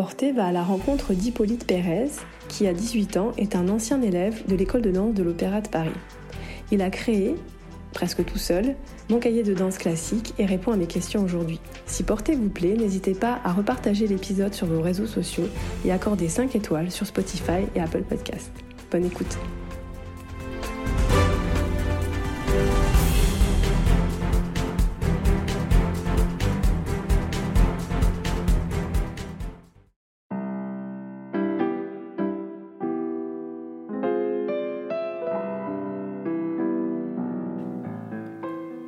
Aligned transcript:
Porté 0.00 0.32
va 0.32 0.46
à 0.46 0.50
la 0.50 0.62
rencontre 0.62 1.12
d'Hippolyte 1.12 1.66
Pérez, 1.66 2.08
qui 2.48 2.66
à 2.66 2.72
18 2.72 3.18
ans 3.18 3.32
est 3.36 3.54
un 3.54 3.68
ancien 3.68 4.00
élève 4.00 4.46
de 4.46 4.56
l'école 4.56 4.80
de 4.80 4.90
danse 4.90 5.12
de 5.12 5.22
l'Opéra 5.22 5.60
de 5.60 5.68
Paris. 5.68 5.90
Il 6.70 6.80
a 6.80 6.88
créé, 6.88 7.34
presque 7.92 8.24
tout 8.24 8.38
seul, 8.38 8.76
mon 9.10 9.18
cahier 9.18 9.42
de 9.42 9.52
danse 9.52 9.76
classique 9.76 10.32
et 10.38 10.46
répond 10.46 10.72
à 10.72 10.78
mes 10.78 10.86
questions 10.86 11.22
aujourd'hui. 11.22 11.60
Si 11.84 12.02
Porté 12.02 12.34
vous 12.34 12.48
plaît, 12.48 12.76
n'hésitez 12.78 13.12
pas 13.12 13.40
à 13.44 13.52
repartager 13.52 14.06
l'épisode 14.06 14.54
sur 14.54 14.68
vos 14.68 14.80
réseaux 14.80 15.04
sociaux 15.04 15.48
et 15.84 15.92
accorder 15.92 16.30
5 16.30 16.56
étoiles 16.56 16.90
sur 16.90 17.06
Spotify 17.06 17.66
et 17.74 17.80
Apple 17.80 18.04
Podcast. 18.04 18.50
Bonne 18.90 19.04
écoute. 19.04 19.36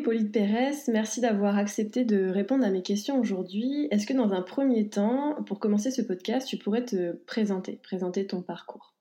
Hippolyte 0.00 0.32
Pérez, 0.32 0.76
merci 0.88 1.20
d'avoir 1.20 1.58
accepté 1.58 2.06
de 2.06 2.30
répondre 2.30 2.64
à 2.64 2.70
mes 2.70 2.80
questions 2.80 3.20
aujourd'hui. 3.20 3.86
Est-ce 3.90 4.06
que 4.06 4.14
dans 4.14 4.32
un 4.32 4.40
premier 4.40 4.88
temps, 4.88 5.42
pour 5.44 5.60
commencer 5.60 5.90
ce 5.90 6.00
podcast, 6.00 6.48
tu 6.48 6.56
pourrais 6.56 6.86
te 6.86 7.12
présenter, 7.26 7.78
présenter 7.82 8.26
ton 8.26 8.40
parcours? 8.40 8.94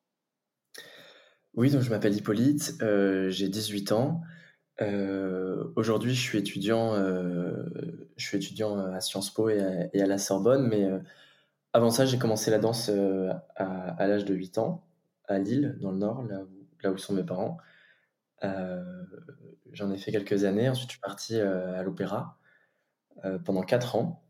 Oui, 1.54 1.72
donc 1.72 1.84
je 1.84 1.90
m'appelle 1.90 2.14
Hippolyte, 2.18 2.74
euh, 2.82 3.30
j'ai 3.30 3.48
18 3.48 3.94
ans. 3.94 4.20
Euh, 4.82 5.72
aujourd'hui, 5.78 6.14
je 6.14 6.20
suis 6.20 6.38
étudiant, 6.38 6.96
euh, 6.96 7.54
je 8.18 8.28
suis 8.28 8.36
étudiant 8.36 8.78
à 8.78 9.00
Sciences 9.00 9.34
Po 9.34 9.48
et 9.48 9.62
à, 9.62 10.06
la 10.06 10.18
Sorbonne, 10.18 10.68
mais 10.68 10.86
avant 11.72 11.92
ça, 11.92 12.06
j'ai 12.06 12.20
commencé 12.20 12.52
la 12.52 12.60
danse 12.60 12.92
à, 13.56 14.06
l'âge 14.06 14.26
de 14.26 14.36
8 14.36 14.58
ans 14.58 14.84
à 15.30 15.40
Lille, 15.40 15.78
dans 15.80 15.92
le 15.92 15.98
Nord, 15.98 16.28
là 16.84 16.92
où 16.92 16.98
sont 16.98 17.14
mes 17.14 17.24
parents. 17.24 17.58
Euh, 18.44 19.04
j'en 19.74 19.92
ai 19.92 19.98
fait 19.98 20.12
quelques 20.12 20.44
années. 20.44 20.70
Ensuite, 20.70 20.90
je 20.90 20.94
suis 20.94 21.02
parti 21.02 21.36
euh, 21.40 21.80
à 21.80 21.84
l'opéra 21.84 22.38
euh, 23.26 23.40
pendant 23.40 23.64
4 23.64 23.96
ans. 23.96 24.24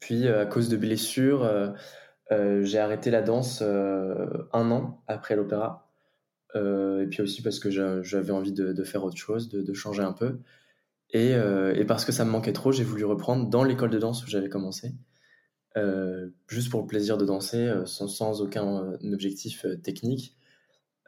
puis, 0.00 0.28
à 0.28 0.46
cause 0.46 0.68
de 0.68 0.76
blessures, 0.76 1.74
j'ai 2.30 2.78
arrêté 2.78 3.10
la 3.10 3.22
danse 3.22 3.62
un 3.62 4.70
an 4.70 5.02
après 5.06 5.36
l'opéra. 5.36 5.90
et 6.54 7.06
puis 7.10 7.22
aussi 7.22 7.42
parce 7.42 7.58
que 7.58 7.70
j'avais 8.02 8.32
envie 8.32 8.52
de, 8.52 8.84
faire 8.84 9.04
autre 9.04 9.16
chose, 9.16 9.48
de, 9.48 9.74
changer 9.74 10.02
un 10.02 10.12
peu. 10.12 10.40
Et, 11.10 11.34
parce 11.86 12.04
que 12.04 12.12
ça 12.12 12.24
me 12.24 12.30
manquait 12.30 12.52
trop, 12.52 12.72
j'ai 12.72 12.84
voulu 12.84 13.04
reprendre 13.04 13.48
dans 13.48 13.64
l'école 13.64 13.90
de 13.90 13.98
danse 13.98 14.24
où 14.24 14.28
j'avais 14.28 14.48
commencé. 14.48 14.94
juste 16.48 16.70
pour 16.70 16.82
le 16.82 16.86
plaisir 16.86 17.18
de 17.18 17.24
danser, 17.24 17.72
sans, 17.86 18.08
sans 18.08 18.40
aucun 18.40 18.94
objectif 19.12 19.66
technique. 19.82 20.36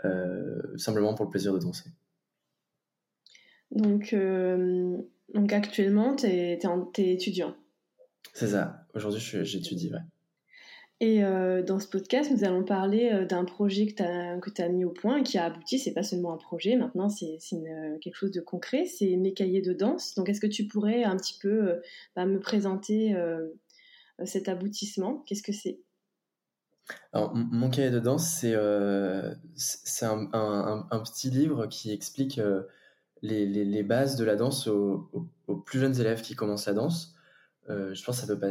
Euh, 0.05 0.77
simplement 0.77 1.15
pour 1.15 1.27
le 1.27 1.31
plaisir 1.31 1.53
de 1.53 1.59
danser. 1.59 1.89
Donc, 3.71 4.13
euh, 4.13 4.97
donc 5.35 5.53
actuellement, 5.53 6.17
tu 6.17 6.27
es, 6.27 6.59
étudiant. 6.97 7.55
C'est 8.35 8.49
ça. 8.49 8.87
Aujourd'hui, 8.95 9.21
j'étudie, 9.21 9.93
ouais. 9.93 10.01
Et 11.01 11.25
euh, 11.25 11.63
dans 11.63 11.81
ce 11.81 11.89
podcast, 11.89 12.31
nous 12.31 12.45
allons 12.45 12.65
parler 12.65 13.27
d'un 13.29 13.45
projet 13.45 13.87
que 13.87 13.95
tu 13.95 14.03
as, 14.03 14.65
as, 14.65 14.69
mis 14.69 14.85
au 14.85 14.91
point 14.91 15.19
et 15.19 15.23
qui 15.25 15.37
a 15.37 15.47
abouti. 15.47 15.79
C'est 15.79 15.95
pas 15.95 16.05
seulement 16.05 16.33
un 16.33 16.37
projet, 16.37 16.77
maintenant 16.77 17.09
c'est 17.09 17.39
quelque 18.01 18.15
chose 18.15 18.31
de 18.31 18.41
concret. 18.41 18.87
C'est 18.87 19.17
mes 19.17 19.35
cahiers 19.35 19.63
de 19.63 19.73
danse. 19.73 20.15
Donc, 20.15 20.29
est-ce 20.29 20.41
que 20.41 20.47
tu 20.47 20.67
pourrais 20.67 21.03
un 21.03 21.17
petit 21.17 21.39
peu 21.41 21.81
bah, 22.15 22.25
me 22.25 22.39
présenter 22.39 23.17
cet 24.25 24.49
aboutissement? 24.49 25.25
Qu'est-ce 25.27 25.43
que 25.43 25.53
c'est? 25.53 25.81
Mon 27.15 27.71
cahier 27.71 27.91
de 27.91 28.01
danse, 28.01 28.27
c'est 28.29 28.55
euh, 28.55 29.35
un, 29.55 31.03
petit 31.05 31.31
livre 31.31 31.67
qui 31.67 31.93
explique 31.93 32.39
euh, 32.39 32.63
les, 33.23 33.83
bases 33.83 34.17
de 34.17 34.25
la 34.25 34.37
danse 34.37 34.67
aux, 34.67 35.11
plus 35.67 35.79
jeunes 35.79 35.99
élèves 36.01 36.23
qui 36.23 36.35
commencent 36.35 36.67
la 36.67 36.75
danse. 36.75 37.15
Euh, 37.71 37.95
je 37.95 38.05
pense 38.05 38.21
que 38.21 38.27
ça 38.27 38.35
peut 38.35 38.41
pas, 38.41 38.51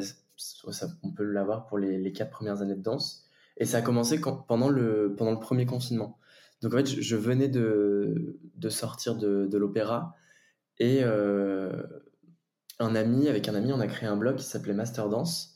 on 1.03 1.12
peut 1.12 1.24
l'avoir 1.24 1.66
pour 1.66 1.78
les, 1.78 2.12
quatre 2.14 2.31
premières 2.31 2.62
années 2.62 2.75
de 2.75 2.81
danse. 2.81 3.25
Et 3.58 3.66
ça 3.66 3.78
a 3.78 3.81
commencé 3.81 4.19
pendant, 4.48 4.69
le, 4.69 5.16
pendant 5.18 5.31
le 5.31 5.40
premier 5.40 5.66
confinement. 5.66 6.18
Donc 6.62 6.74
en 6.74 6.78
fait, 6.78 6.88
je, 6.88 7.16
venais 7.16 7.48
de, 7.48 8.40
de, 8.56 8.69
sortir 8.69 9.16
de, 9.16 9.48
de 9.48 9.58
l'opéra 9.58 10.16
et 10.80 11.03
un 11.03 12.96
ami, 12.96 13.28
avec 13.28 13.50
un 13.50 13.56
ami, 13.56 13.74
on 13.74 13.80
a 13.80 13.88
créé 13.88 14.08
un 14.08 14.16
blog 14.18 14.38
qui 14.38 14.46
s'appelait 14.46 14.74
Master 14.74 15.09
Dance 15.09 15.50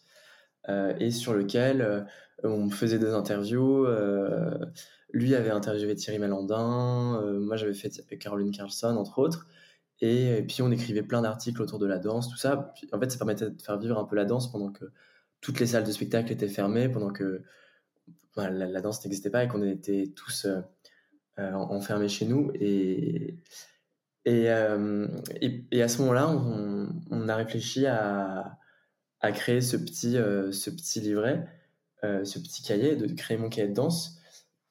et 0.67 1.11
sur 1.11 1.33
lequel 1.33 2.05
on 2.43 2.69
faisait 2.69 2.99
des 2.99 3.13
interviews. 3.13 3.85
Euh, 3.85 4.57
lui 5.13 5.35
avait 5.35 5.49
interviewé 5.49 5.95
Thierry 5.95 6.19
Malandin, 6.19 7.21
euh, 7.21 7.39
moi 7.39 7.55
j'avais 7.55 7.73
fait 7.73 7.89
Caroline 8.17 8.51
Carlson, 8.51 8.95
entre 8.97 9.19
autres. 9.19 9.47
Et, 10.01 10.43
puis 10.47 10.61
on 10.61 10.71
écrivait 10.71 11.03
plein 11.03 11.21
d'articles 11.21 11.61
autour 11.61 11.79
de 11.79 11.85
la 11.85 11.99
danse, 11.99 12.29
tout 12.29 12.37
ça. 12.37 12.73
en 12.91 12.99
fait, 12.99 13.11
ça 13.11 13.17
permettait 13.17 13.49
de 13.49 13.61
faire 13.61 13.77
vivre 13.77 13.97
un 13.97 14.03
peu 14.03 14.15
la 14.15 14.25
danse 14.25 14.51
pendant 14.51 14.71
que 14.71 14.85
toutes 15.39 15.59
les 15.59 15.67
salles 15.67 15.85
de 15.85 15.91
spectacle 15.91 16.31
étaient 16.33 16.49
fermées, 16.49 16.89
pendant 16.89 17.11
que 17.11 17.43
la, 18.35 18.81
danse 18.81 19.03
n'existait 19.05 19.29
pas 19.29 19.45
et 19.45 19.47
qu'on 19.47 19.63
était 19.63 20.11
tous 20.13 20.47
euh, 21.39 21.53
enfermés 21.53 22.09
chez 22.09 22.25
nous. 22.25 22.51
Et, 22.55 23.37
et, 24.25 24.49
et, 25.71 25.81
à 25.81 25.87
ce 25.87 26.01
moment-là, 26.01 26.29
on, 26.29 27.29
a 27.29 27.35
réfléchi 27.35 27.85
à, 27.85 28.57
à 29.25 29.31
créer 29.31 29.61
ce 29.61 29.77
petit, 29.77 30.13
ce 30.13 30.69
petit 30.69 31.01
livret 31.01 31.47
euh, 32.05 32.23
ce 32.23 32.39
petit 32.39 32.61
cahier, 32.61 32.95
de 32.95 33.07
créer 33.13 33.37
mon 33.37 33.49
cahier 33.49 33.67
de 33.67 33.73
danse. 33.73 34.19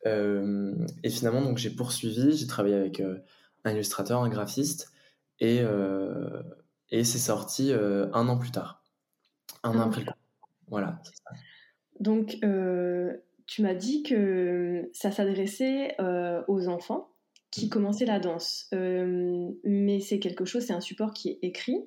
Euh, 0.06 0.74
et 1.02 1.10
finalement, 1.10 1.42
donc 1.42 1.58
j'ai 1.58 1.70
poursuivi, 1.70 2.36
j'ai 2.36 2.46
travaillé 2.46 2.76
avec 2.76 3.00
euh, 3.00 3.18
un 3.64 3.72
illustrateur, 3.72 4.22
un 4.22 4.28
graphiste, 4.28 4.92
et, 5.40 5.62
et 6.90 7.04
c'est 7.04 7.18
sorti 7.18 7.72
un 7.72 8.28
an 8.28 8.38
plus 8.38 8.52
tard, 8.52 8.84
un 9.64 9.76
an 9.76 9.80
après 9.80 10.02
le 10.02 10.06
Voilà. 10.68 11.00
Donc, 11.98 12.38
tu 13.46 13.62
m'as 13.62 13.74
dit 13.74 14.04
que 14.04 14.90
ça 14.92 15.10
s'adressait 15.10 15.96
aux 16.46 16.68
enfants 16.68 17.10
qui 17.50 17.66
mmh. 17.66 17.70
commençaient 17.70 18.06
la 18.06 18.20
danse, 18.20 18.68
mais 18.72 19.98
c'est 20.00 20.20
quelque 20.20 20.44
chose, 20.44 20.66
c'est 20.66 20.72
un 20.72 20.80
support 20.80 21.12
qui 21.12 21.30
est 21.30 21.38
écrit. 21.42 21.84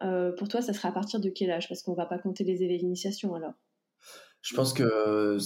Pour 0.00 0.48
toi, 0.48 0.62
ça 0.62 0.72
sera 0.72 0.88
à 0.88 0.92
partir 0.92 1.20
de 1.20 1.28
quel 1.28 1.50
âge? 1.50 1.68
Parce 1.68 1.82
qu'on 1.82 1.94
va 1.94 2.06
pas 2.06 2.18
compter 2.18 2.44
les 2.44 2.62
élèves 2.62 2.80
d'initiation 2.80 3.34
alors. 3.34 3.54
Je 4.42 4.54
pense 4.54 4.72
que 4.72 5.36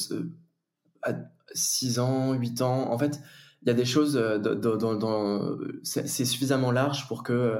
à 1.03 1.15
6 1.53 1.99
ans, 1.99 2.33
8 2.35 2.63
ans, 2.63 2.91
en 2.93 2.99
fait, 2.99 3.21
il 3.63 3.69
y 3.69 3.71
a 3.71 3.75
des 3.75 3.85
choses 3.85 4.15
dans, 4.15 5.59
c'est 5.83 6.25
suffisamment 6.25 6.71
large 6.71 7.09
pour 7.09 7.23
que 7.23 7.59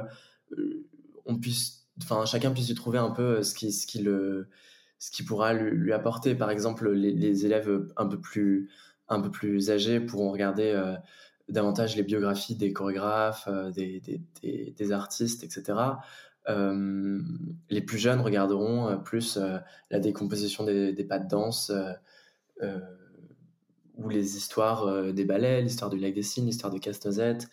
on 1.25 1.37
puisse, 1.37 1.87
enfin, 2.03 2.25
chacun 2.25 2.51
puisse 2.51 2.69
y 2.69 2.75
trouver 2.75 2.99
un 2.99 3.09
peu 3.09 3.41
ce 3.43 3.55
qui, 3.55 3.71
ce 3.71 3.87
qui 3.87 3.99
le, 3.99 4.47
ce 4.99 5.11
qui 5.11 5.23
pourra 5.23 5.53
lui, 5.53 5.91
apporter. 5.93 6.35
Par 6.35 6.51
exemple, 6.51 6.91
les, 6.91 7.45
élèves 7.45 7.87
un 7.97 8.05
peu 8.05 8.19
plus, 8.19 8.69
un 9.07 9.19
peu 9.19 9.31
plus 9.31 9.71
âgés 9.71 9.99
pourront 9.99 10.31
regarder 10.31 10.95
davantage 11.49 11.95
les 11.95 12.03
biographies 12.03 12.55
des 12.55 12.73
chorégraphes, 12.73 13.49
des, 13.73 13.99
des, 13.99 14.73
des, 14.75 14.91
artistes, 14.91 15.43
etc. 15.43 15.73
Euh, 16.49 17.21
les 17.69 17.81
plus 17.81 17.97
jeunes 17.97 18.21
regarderont 18.21 18.87
euh, 18.87 18.95
plus 18.97 19.37
euh, 19.37 19.57
la 19.89 19.99
décomposition 19.99 20.63
des, 20.63 20.93
pas 21.03 21.19
de 21.19 21.27
danse 21.27 21.71
ou 23.97 24.09
les 24.09 24.35
histoires 24.35 25.13
des 25.13 25.23
ballets, 25.23 25.61
l'histoire 25.61 25.89
du 25.89 25.97
lac 25.97 26.13
des 26.13 26.21
l'histoire 26.41 26.71
de 26.71 26.77
Casse-Noisette, 26.79 27.47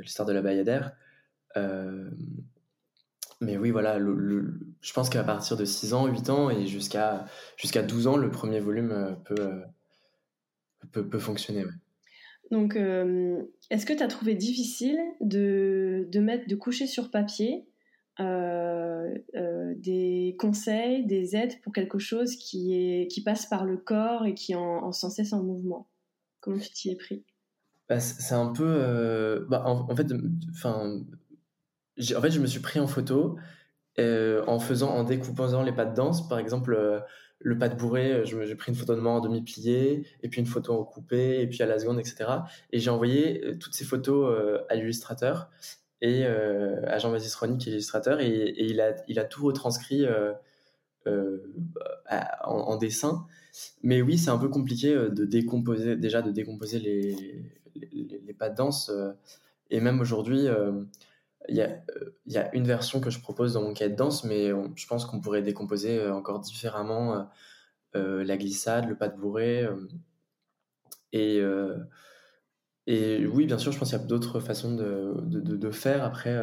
l'histoire 0.00 0.28
de 0.28 0.34
la 0.34 0.42
Bayadère. 0.42 0.92
mais 3.40 3.56
oui, 3.56 3.70
voilà, 3.70 3.98
je 3.98 4.92
pense 4.92 5.08
qu'à 5.08 5.24
partir 5.24 5.56
de 5.56 5.64
6 5.64 5.94
ans, 5.94 6.06
8 6.06 6.30
ans 6.30 6.50
et 6.50 6.66
jusqu'à 6.66 7.24
jusqu'à 7.56 7.82
12 7.82 8.06
ans, 8.06 8.16
le 8.18 8.30
premier 8.30 8.60
volume 8.60 9.16
peut, 9.24 9.62
peut, 10.92 11.08
peut, 11.08 11.18
fonctionner. 11.18 11.64
Donc, 12.50 12.76
est-ce 12.76 13.86
que 13.86 13.94
tu 13.94 14.02
as 14.02 14.08
trouvé 14.08 14.34
difficile 14.34 14.98
de, 15.22 16.06
de, 16.10 16.20
mettre, 16.20 16.48
de 16.48 16.54
coucher 16.54 16.86
sur 16.86 17.10
papier 17.10 17.66
des 18.18 19.24
conseils, 20.38 21.06
des 21.06 21.36
aides 21.36 21.60
pour 21.62 21.72
quelque 21.72 21.98
chose 21.98 22.36
qui, 22.36 22.74
est, 22.74 23.08
qui 23.08 23.22
passe 23.22 23.46
par 23.46 23.64
le 23.64 23.76
corps 23.76 24.26
et 24.26 24.34
qui 24.34 24.52
est 24.52 24.56
en, 24.56 24.92
sans 24.92 25.10
cesse 25.10 25.32
en 25.32 25.42
mouvement 25.42 25.88
Comment 26.40 26.58
tu 26.58 26.70
t'y 26.70 26.90
es 26.90 26.96
pris? 26.96 27.24
Bah, 27.88 28.00
C'est 28.00 28.34
un 28.34 28.52
peu... 28.52 29.46
Bah, 29.48 29.62
en, 29.66 29.96
fait, 29.96 30.12
en 30.12 30.16
fait, 31.94 32.30
je 32.30 32.40
me 32.40 32.46
suis 32.46 32.60
pris 32.60 32.80
en 32.80 32.86
photo 32.86 33.36
en 33.98 34.58
faisant, 34.58 34.90
en 34.90 35.04
découpant 35.04 35.62
les 35.62 35.72
pas 35.72 35.84
de 35.84 35.94
danse. 35.94 36.28
Par 36.28 36.38
exemple, 36.38 37.04
le 37.38 37.58
pas 37.58 37.68
de 37.68 37.76
bourré, 37.76 38.12
euh, 38.12 38.24
j'ai 38.24 38.54
pris 38.54 38.72
une 38.72 38.78
photo 38.78 38.94
de 38.94 39.00
moi 39.00 39.12
en 39.12 39.20
demi-plié, 39.20 40.06
et 40.22 40.28
puis 40.28 40.40
une 40.40 40.46
photo 40.46 40.72
en 40.72 40.84
coupé, 40.84 41.40
et 41.40 41.46
puis 41.46 41.62
à 41.62 41.66
la 41.66 41.78
seconde, 41.78 42.00
etc. 42.00 42.24
Et 42.72 42.78
j'ai 42.78 42.90
envoyé 42.90 43.44
euh, 43.44 43.58
toutes 43.58 43.74
ces 43.74 43.84
photos 43.84 44.30
euh, 44.30 44.64
à 44.68 44.74
l'illustrateur, 44.74 45.50
et 46.06 46.26
à 46.26 46.98
Jean-Baptiste 46.98 47.34
Rony, 47.36 47.58
qui 47.58 47.70
est 47.70 47.72
illustrateur, 47.72 48.20
et, 48.20 48.54
il, 48.58 48.80
a, 48.80 49.24
tout 49.24 49.44
retranscrit 49.44 50.06
en, 52.44 52.76
dessin. 52.76 53.26
Mais 53.82 54.02
oui, 54.02 54.18
c'est 54.18 54.30
un 54.30 54.38
peu 54.38 54.48
compliqué 54.48 54.94
de 54.94 55.24
décomposer, 55.24 55.96
déjà 55.96 56.22
de 56.22 56.30
décomposer 56.30 56.78
les, 56.78 58.34
pas 58.38 58.50
de 58.50 58.56
danse. 58.56 58.92
et 59.70 59.80
même 59.80 60.00
aujourd'hui, 60.00 60.48
il 61.48 61.56
y, 62.26 62.38
a, 62.38 62.54
une 62.54 62.66
version 62.66 63.00
que 63.00 63.10
je 63.10 63.20
propose 63.20 63.54
dans 63.54 63.62
mon 63.62 63.72
cahier 63.72 63.90
de 63.90 63.96
danse, 63.96 64.24
mais 64.24 64.50
je 64.74 64.86
pense 64.86 65.06
qu'on 65.06 65.20
pourrait 65.20 65.42
décomposer 65.42 65.98
euh, 65.98 66.14
encore 66.14 66.40
différemment 66.40 67.14
euh, 67.14 67.22
euh, 67.96 68.24
la 68.24 68.36
glissade, 68.36 68.88
le 68.88 68.96
pas 68.96 69.08
de 69.08 69.16
bourré. 69.16 69.66
et, 71.12 71.40
et 72.86 73.26
oui, 73.26 73.46
bien 73.46 73.58
sûr, 73.58 73.72
je 73.72 73.78
pense 73.78 73.90
qu'il 73.90 73.98
y 73.98 74.02
a 74.02 74.04
d'autres 74.04 74.40
façons 74.40 74.74
de, 74.74 75.14
de, 75.22 75.56
de, 75.56 75.70
faire. 75.70 76.04
Après, 76.04 76.40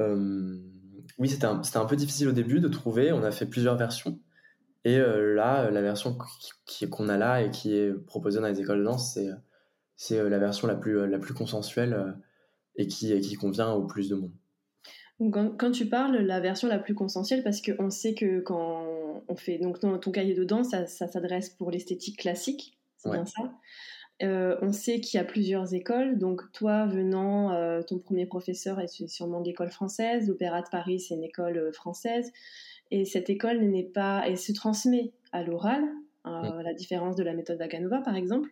oui, 0.00 1.28
c'était 1.28 1.46
un, 1.46 1.62
un, 1.74 1.84
peu 1.86 1.96
difficile 1.96 2.28
au 2.28 2.32
début 2.32 2.60
de 2.60 2.68
trouver. 2.68 3.12
On 3.12 3.22
a 3.22 3.30
fait 3.30 3.46
plusieurs 3.46 3.76
versions. 3.76 4.18
Et 4.84 4.98
là, 4.98 5.70
la 5.70 5.82
version 5.82 6.18
qu'on 6.90 7.08
a 7.08 7.16
là 7.16 7.42
et 7.42 7.50
qui 7.50 7.74
est 7.74 7.92
proposée 7.92 8.40
dans 8.40 8.48
les 8.48 8.60
écoles 8.60 8.80
de 8.80 8.84
danse, 8.84 9.18
c'est 9.96 10.28
la 10.28 10.38
version 10.38 10.66
la 10.66 10.74
plus, 10.74 11.08
la 11.08 11.18
plus 11.18 11.34
consensuelle 11.34 12.16
et 12.76 12.86
qui, 12.86 13.18
qui 13.20 13.34
convient 13.36 13.72
au 13.72 13.86
plus 13.86 14.08
de 14.08 14.16
monde. 14.16 14.32
Quand, 15.30 15.70
tu 15.70 15.86
parles 15.86 16.16
la 16.16 16.40
version 16.40 16.66
la 16.66 16.78
plus 16.78 16.94
consensuelle, 16.94 17.44
parce 17.44 17.62
qu'on 17.62 17.90
sait 17.90 18.14
que 18.14 18.40
quand 18.40 18.84
on 19.28 19.36
fait 19.36 19.58
donc 19.58 19.80
dans 19.80 19.96
ton 19.98 20.10
cahier 20.10 20.34
de 20.34 20.44
danse, 20.44 20.70
ça, 20.70 20.86
s'adresse 20.86 21.50
pour 21.50 21.70
l'esthétique 21.70 22.18
classique, 22.18 22.78
c'est 22.96 23.10
bien 23.10 23.24
ça. 23.24 23.52
Euh, 24.22 24.56
on 24.62 24.70
sait 24.70 25.00
qu'il 25.00 25.18
y 25.18 25.20
a 25.20 25.24
plusieurs 25.24 25.74
écoles, 25.74 26.18
donc 26.18 26.42
toi 26.52 26.86
venant, 26.86 27.52
euh, 27.52 27.82
ton 27.82 27.98
premier 27.98 28.26
professeur 28.26 28.78
est 28.78 29.08
sûrement 29.08 29.40
de 29.40 29.46
l'école 29.46 29.70
française, 29.70 30.28
l'Opéra 30.28 30.62
de 30.62 30.68
Paris 30.70 31.00
c'est 31.00 31.14
une 31.14 31.24
école 31.24 31.56
euh, 31.58 31.72
française, 31.72 32.30
et 32.92 33.04
cette 33.04 33.28
école 33.28 33.60
n'est 33.62 33.82
pas, 33.82 34.22
elle 34.26 34.38
se 34.38 34.52
transmet 34.52 35.12
à 35.32 35.42
l'oral, 35.42 35.82
à 36.22 36.62
la 36.62 36.72
différence 36.72 37.16
de 37.16 37.24
la 37.24 37.34
méthode 37.34 37.58
Vaganova 37.58 38.00
par 38.00 38.14
exemple. 38.14 38.50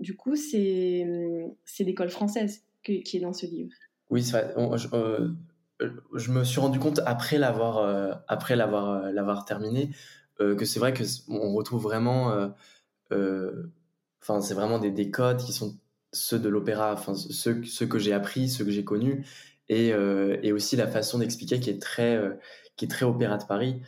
Du 0.00 0.16
coup, 0.16 0.36
c'est 0.36 1.06
l'école 1.80 2.10
française 2.10 2.62
qui 2.82 3.02
est 3.14 3.20
dans 3.20 3.32
ce 3.32 3.46
livre. 3.46 3.70
Oui, 4.10 4.22
c'est 4.22 4.32
vrai. 4.32 4.54
Euh, 5.82 5.90
je, 6.14 6.30
me 6.30 6.44
suis 6.44 6.60
rendu 6.60 6.78
compte 6.78 7.00
après 7.04 7.36
l'avoir 7.36 7.78
euh, 7.78 8.12
après 8.28 8.54
l'avoir 8.54 9.10
l'avoir 9.12 9.44
terminé 9.44 9.90
que 10.38 10.64
c'est 10.64 10.78
vrai 10.78 10.92
que 10.92 11.02
on 11.28 11.52
retrouve 11.52 11.82
vraiment 11.82 12.52
enfin 14.24 14.40
c'est 14.40 14.54
vraiment 14.54 14.78
des, 14.78 14.90
des, 14.90 15.10
codes 15.10 15.38
qui 15.38 15.52
sont 15.52 15.78
ceux 16.12 16.38
de 16.38 16.48
l'opéra 16.48 16.94
enfin 16.94 17.14
ceux, 17.14 17.62
ceux 17.64 17.86
que 17.86 17.98
j'ai 17.98 18.12
appris 18.12 18.48
ceux 18.48 18.64
que 18.64 18.70
j'ai 18.70 18.84
connus 18.84 19.26
et, 19.68 19.88
et 19.88 20.52
aussi 20.52 20.76
la 20.76 20.86
façon 20.86 21.18
d'expliquer 21.18 21.60
qui 21.60 21.70
est 21.70 21.80
très 21.80 22.20
qui 22.76 22.84
est 22.84 22.88
très 22.88 23.06
opéra 23.06 23.38
de 23.38 23.44
Paris 23.44 23.80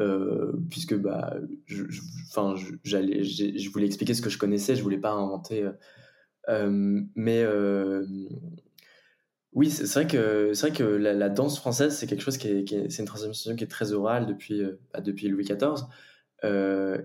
euh, 0.00 0.52
puisque 0.70 0.96
bah, 0.96 1.36
je, 1.66 1.84
j'allais, 2.82 3.22
je 3.22 3.70
voulais 3.70 3.86
expliquer 3.86 4.14
ce 4.14 4.22
que 4.22 4.30
je 4.30 4.38
connaissais, 4.38 4.74
je 4.74 4.82
voulais 4.82 4.98
pas 4.98 5.12
inventer. 5.12 5.62
Euh, 5.62 5.72
euh, 6.48 7.02
mais 7.14 7.44
oui, 9.52 9.70
c'est 9.70 9.86
vrai 9.86 10.06
que 10.08 10.52
c'est 10.52 10.68
vrai 10.68 10.76
que 10.76 10.82
la, 10.82 11.28
danse 11.28 11.58
française, 11.58 11.96
c'est 11.96 12.06
quelque 12.08 12.22
chose 12.22 12.38
qui 12.38 12.48
est, 12.48 12.90
c'est 12.90 13.02
une 13.02 13.06
transmission 13.06 13.54
qui 13.54 13.64
est 13.64 13.68
très 13.68 13.92
orale 13.92 14.26
depuis 14.26 14.62
bah, 14.92 15.00
depuis 15.00 15.28
Louis 15.28 15.44
XIV, 15.44 15.86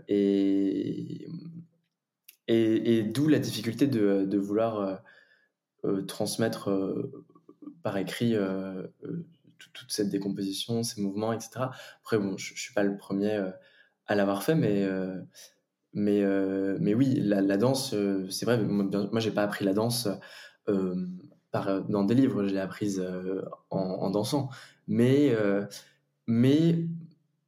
et 0.07 1.27
et, 2.49 3.03
d'où 3.03 3.27
la 3.27 3.39
difficulté 3.39 3.87
de, 3.87 4.37
vouloir 4.37 5.01
transmettre 6.07 6.69
par 7.83 7.97
écrit 7.97 8.35
toute 9.73 9.91
cette 9.91 10.09
décomposition, 10.09 10.83
ces 10.83 11.01
mouvements, 11.01 11.33
etc. 11.33 11.65
Après, 12.01 12.17
bon, 12.17 12.37
je, 12.37 12.53
ne 12.53 12.57
suis 12.57 12.73
pas 12.73 12.83
le 12.83 12.97
premier 12.97 13.33
euh, 13.33 13.51
à 14.07 14.15
l'avoir 14.15 14.43
fait, 14.43 14.55
mais 14.55 14.83
euh, 14.83 15.21
mais 15.93 16.21
euh, 16.21 16.77
oui, 16.79 17.15
la, 17.19 17.57
danse, 17.57 17.95
c'est 18.29 18.45
vrai. 18.45 18.59
Moi, 18.63 19.19
j'ai 19.19 19.31
pas 19.31 19.43
appris 19.43 19.65
la 19.65 19.73
danse 19.73 20.07
dans 20.67 22.03
des 22.03 22.13
livres, 22.13 22.45
je 22.45 22.53
l'ai 22.53 22.59
apprise 22.59 23.03
en, 23.71 24.09
dansant. 24.11 24.49
Mais 24.87 25.35
mais 26.27 26.85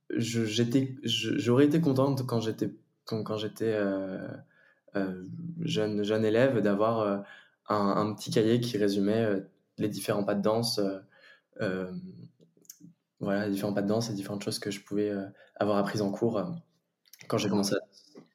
j'aurais 0.09 1.65
été 1.65 1.81
contente 1.81 2.25
quand 2.25 2.39
j'étais 2.41 2.71
quand 3.05 3.37
j'étais 3.37 3.77
jeune 5.59 6.03
jeune 6.03 6.25
élève 6.25 6.59
d'avoir 6.59 7.23
un, 7.67 7.87
un, 7.97 8.13
petit 8.13 8.31
cahier 8.31 8.59
qui 8.59 8.77
résumait 8.77 9.27
les 9.77 9.89
différents 9.89 10.23
pas 10.23 10.35
de 10.35 10.41
danse 10.41 10.79
euh, 11.61 11.91
voilà, 13.19 13.49
différents 13.49 13.73
pas 13.73 13.83
de 13.83 13.87
danse 13.87 14.09
et 14.09 14.13
différentes 14.13 14.43
choses 14.43 14.57
que 14.57 14.71
je 14.71 14.83
pouvais 14.83 15.09
euh, 15.09 15.25
avoir 15.55 15.77
apprises 15.77 16.01
en 16.01 16.11
cours 16.11 16.37
euh, 16.37 16.45
quand 17.27 17.37
j'ai 17.37 17.49
commencé 17.49 17.75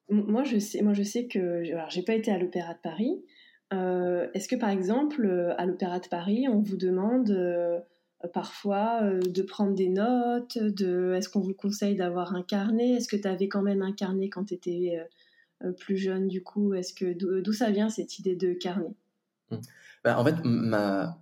Moi, 0.09 0.45
je 0.45 0.59
sais, 0.59 0.83
moi, 0.83 0.93
je 0.93 1.03
sais 1.03 1.27
que 1.27 1.73
alors, 1.73 1.91
j'ai 1.91 2.03
pas 2.03 2.15
été 2.15 2.31
à 2.31 2.39
l'Opéra 2.39 2.75
de 2.75 2.79
Paris. 2.79 3.25
Est-ce 3.73 4.47
que, 4.47 4.55
par 4.55 4.71
exemple, 4.71 5.55
à 5.59 5.67
l'Opéra 5.67 5.99
de 5.99 6.07
Paris, 6.07 6.47
on 6.49 6.61
vous 6.61 6.77
demande 6.77 7.37
parfois 8.33 9.03
de 9.03 9.43
prendre 9.43 9.75
des 9.75 9.89
notes 9.89 10.57
de, 10.57 11.15
Est-ce 11.15 11.29
qu'on 11.29 11.41
vous 11.41 11.53
conseille 11.53 11.97
d'avoir 11.97 12.37
un 12.37 12.43
carnet? 12.43 12.91
Est-ce 12.91 13.09
que 13.09 13.17
tu 13.17 13.27
avais 13.27 13.49
quand 13.49 13.63
même 13.63 13.83
un 13.83 13.93
carnet 13.93 14.29
quand 14.29 14.45
tu 14.45 14.55
étais 14.55 15.05
plus 15.79 15.97
jeune, 15.97 16.29
du 16.29 16.43
coup 16.43 16.75
Est-ce 16.75 16.93
que 16.93 17.41
D'où 17.41 17.53
ça 17.53 17.71
vient 17.71 17.89
cette 17.89 18.19
idée 18.19 18.37
de 18.37 18.53
carnet? 18.53 18.95
Mmh. 19.51 19.57
bah, 20.05 20.19
En 20.19 20.25
fait, 20.25 20.37
ma, 20.45 21.19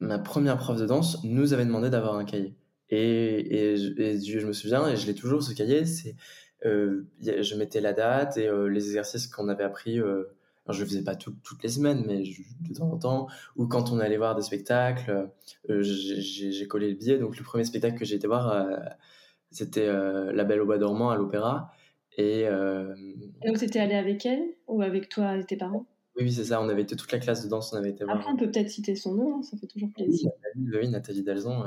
ma 0.00 0.18
première 0.18 0.56
prof 0.58 0.78
de 0.78 0.86
danse 0.86 1.22
nous 1.24 1.52
avait 1.52 1.64
demandé 1.64 1.90
d'avoir 1.90 2.16
un 2.16 2.24
cahier. 2.24 2.54
Et, 2.90 3.72
et, 3.72 3.76
je, 3.76 4.46
me 4.46 4.52
souviens, 4.52 4.88
et 4.88 4.96
je 4.96 5.06
l'ai 5.06 5.14
toujours 5.14 5.42
ce 5.42 5.54
cahier, 5.54 5.84
c'est 5.84 6.16
euh, 6.64 7.06
je 7.20 7.54
mettais 7.54 7.80
la 7.80 7.92
date 7.92 8.36
et 8.36 8.48
euh, 8.48 8.68
les 8.68 8.86
exercices 8.86 9.26
qu'on 9.26 9.48
avait 9.48 9.64
appris. 9.64 10.00
Euh, 10.00 10.24
je 10.70 10.80
le 10.80 10.86
faisais 10.86 11.02
pas 11.02 11.14
toutes 11.14 11.62
les 11.62 11.70
semaines, 11.70 12.04
mais 12.06 12.22
de 12.60 12.74
temps 12.74 12.90
en 12.92 12.98
temps. 12.98 13.28
Ou 13.56 13.66
quand 13.66 13.90
on 13.90 14.00
allait 14.00 14.18
voir 14.18 14.34
des 14.34 14.42
spectacles, 14.42 15.30
euh, 15.70 15.82
j'ai 15.82 16.66
collé 16.66 16.90
le 16.90 16.94
billet. 16.94 17.18
Donc 17.18 17.38
le 17.38 17.44
premier 17.44 17.64
spectacle 17.64 17.98
que 17.98 18.04
j'ai 18.04 18.16
été 18.16 18.26
voir, 18.26 18.52
euh, 18.52 18.76
c'était 19.50 19.86
La 19.86 20.44
Belle 20.44 20.60
au 20.60 20.66
Bois 20.66 20.76
dormant 20.76 21.08
à 21.08 21.16
l'Opéra. 21.16 21.72
Et, 22.18 22.42
et 22.42 23.46
donc 23.46 23.56
c'était 23.56 23.78
allé 23.78 23.94
avec 23.94 24.26
elle 24.26 24.44
ou 24.66 24.82
avec 24.82 25.08
toi 25.08 25.36
et 25.36 25.44
tes 25.44 25.56
parents? 25.56 25.86
Oui, 26.20 26.32
c'est 26.32 26.44
ça. 26.44 26.60
On 26.60 26.68
avait 26.68 26.82
été 26.82 26.96
toute 26.96 27.12
la 27.12 27.18
classe 27.18 27.44
de 27.44 27.48
danse. 27.48 27.72
On 27.72 27.76
avait 27.76 27.90
été 27.90 28.04
Après, 28.08 28.30
on 28.30 28.36
peut 28.36 28.50
peut-être 28.50 28.70
citer 28.70 28.96
son 28.96 29.14
nom. 29.14 29.38
Hein, 29.38 29.42
ça 29.42 29.56
fait 29.56 29.66
toujours 29.66 29.90
plaisir. 29.92 30.30
Oui, 30.56 30.88
Nathalie, 30.88 31.22
Dalzon, 31.22 31.64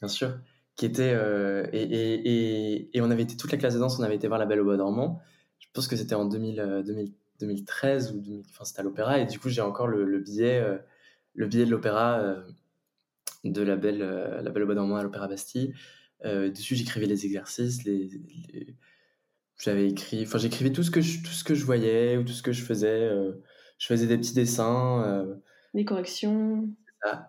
bien 0.00 0.08
sûr. 0.08 0.36
Qui 0.76 0.86
était 0.86 1.12
euh, 1.14 1.66
et, 1.72 1.82
et, 1.82 2.96
et, 2.96 3.00
on 3.00 3.10
avait 3.10 3.22
été 3.22 3.36
toute 3.36 3.52
la 3.52 3.58
classe 3.58 3.74
de 3.74 3.78
danse. 3.78 3.98
On 4.00 4.02
avait 4.02 4.16
été 4.16 4.26
voir 4.26 4.40
La 4.40 4.46
Belle 4.46 4.60
au 4.60 4.64
Bois 4.64 4.76
dormant. 4.76 5.20
Je 5.60 5.68
pense 5.72 5.86
que 5.86 5.94
c'était 5.94 6.16
en 6.16 6.24
2000, 6.24 7.12
2013 7.38 8.08
euh, 8.08 8.16
ou 8.16 8.42
enfin 8.50 8.64
c'était 8.64 8.80
à 8.80 8.82
l'opéra. 8.82 9.20
Et 9.20 9.26
du 9.26 9.38
coup, 9.38 9.48
j'ai 9.48 9.60
encore 9.60 9.86
le, 9.86 10.18
billet, 10.18 10.58
euh, 10.58 10.78
le 11.34 11.46
billet 11.46 11.64
de 11.64 11.70
l'opéra 11.70 12.34
de 13.44 13.62
La 13.62 13.76
Belle, 13.76 13.98
La 13.98 14.50
Belle 14.50 14.64
au 14.64 14.66
Bois 14.66 14.74
dormant 14.74 14.96
à 14.96 15.04
l'Opéra 15.04 15.28
Bastille. 15.28 15.72
dessus, 16.24 16.74
j'écrivais 16.74 17.06
les 17.06 17.24
exercices, 17.26 17.84
les, 17.84 18.08
j'avais 19.58 19.88
écrit, 19.88 20.24
enfin 20.24 20.38
j'écrivais 20.38 20.72
tout 20.72 20.82
ce 20.82 20.90
que 20.90 21.00
je, 21.00 21.22
tout 21.22 21.32
ce 21.32 21.44
que 21.44 21.54
je 21.54 21.64
voyais 21.64 22.16
ou 22.16 22.24
tout 22.24 22.32
ce 22.32 22.42
que 22.42 22.52
je 22.52 22.62
faisais 22.62 23.10
je 23.78 23.86
faisais 23.86 24.06
des 24.06 24.18
petits 24.18 24.34
dessins. 24.34 25.02
Euh, 25.04 25.34
des 25.74 25.84
corrections. 25.84 26.68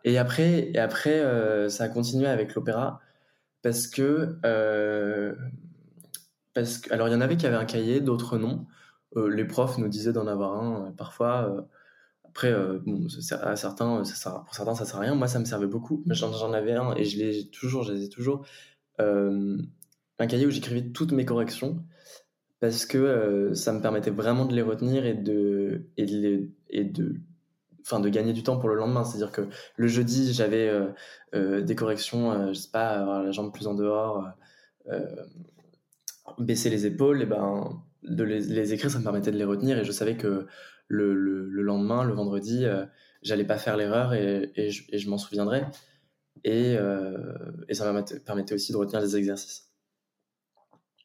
Et 0.05 0.17
après, 0.17 0.71
et 0.73 0.79
après 0.79 1.19
euh, 1.19 1.67
ça 1.67 1.85
a 1.85 1.89
continué 1.89 2.27
avec 2.27 2.55
l'opéra 2.55 3.01
parce 3.61 3.87
que, 3.87 4.37
euh, 4.45 5.35
parce 6.53 6.77
que, 6.77 6.93
alors 6.93 7.09
il 7.09 7.11
y 7.11 7.15
en 7.15 7.21
avait 7.21 7.35
qui 7.35 7.45
avaient 7.45 7.57
un 7.57 7.65
cahier, 7.65 7.99
d'autres 7.99 8.37
non. 8.37 8.67
les 9.15 9.45
profs 9.45 9.77
nous 9.77 9.89
disaient 9.89 10.13
d'en 10.13 10.27
avoir 10.27 10.53
un 10.53 10.91
parfois. 10.91 11.67
Après, 12.23 12.53
bon, 12.85 13.07
à 13.41 13.55
certains, 13.55 14.03
ça 14.03 14.43
pour 14.45 14.55
certains, 14.55 14.75
ça 14.75 14.85
sert 14.85 14.97
à 14.97 14.99
rien. 14.99 15.15
Moi, 15.15 15.27
ça 15.27 15.39
me 15.39 15.45
servait 15.45 15.67
beaucoup. 15.67 16.03
J'en 16.07 16.53
avais 16.53 16.73
un 16.73 16.93
et 16.95 17.05
je 17.05 17.17
l'ai 17.17 17.49
toujours, 17.49 17.83
je 17.83 17.93
les 17.93 18.03
ai 18.03 18.09
toujours. 18.09 18.45
un 18.99 20.27
cahier 20.27 20.45
où 20.45 20.51
j'écrivais 20.51 20.83
toutes 20.91 21.11
mes 21.11 21.25
corrections 21.25 21.83
parce 22.59 22.85
que 22.85 23.51
ça 23.53 23.73
me 23.73 23.81
permettait 23.81 24.11
vraiment 24.11 24.45
de 24.45 24.55
les 24.55 24.61
retenir 24.61 25.05
et 25.05 25.13
de, 25.13 25.83
et 25.97 26.05
de, 26.05 26.49
et 26.69 26.83
de 26.83 27.15
enfin 27.81 27.99
de 27.99 28.09
gagner 28.09 28.33
du 28.33 28.43
temps 28.43 28.57
pour 28.57 28.69
le 28.69 28.75
lendemain. 28.75 29.03
C'est-à-dire 29.03 29.31
que 29.31 29.47
le 29.77 29.87
jeudi, 29.87 30.33
j'avais 30.33 30.71
des 31.33 31.75
corrections, 31.75 32.49
je 32.49 32.53
sais 32.53 32.71
pas, 32.71 32.89
avoir 32.89 33.23
la 33.23 33.31
jambe 33.31 33.53
plus 33.53 33.67
en 33.67 33.75
dehors, 33.75 34.25
baisser 36.39 36.69
les 36.69 36.85
épaules, 36.85 37.21
et 37.21 37.25
ben 37.25 37.83
de 38.03 38.23
les, 38.23 38.73
écrire, 38.73 38.91
ça 38.91 38.99
me 38.99 39.03
permettait 39.03 39.31
de 39.31 39.37
les 39.37 39.45
retenir 39.45 39.77
et 39.79 39.83
je 39.83 39.91
savais 39.91 40.15
que 40.15 40.47
le, 40.87 41.13
le, 41.13 41.61
lendemain, 41.61 42.03
le 42.03 42.13
vendredi, 42.13 42.65
j'allais 43.21 43.45
pas 43.45 43.57
faire 43.57 43.77
l'erreur 43.77 44.13
et, 44.13 44.51
et, 44.55 44.69
je, 44.71 45.09
m'en 45.09 45.17
souviendrai. 45.17 45.63
Et, 46.43 46.75
et 47.69 47.73
ça 47.73 47.91
me 47.91 48.19
permettait 48.19 48.53
aussi 48.53 48.71
de 48.71 48.77
retenir 48.77 49.01
les 49.01 49.15
exercices. 49.15 49.71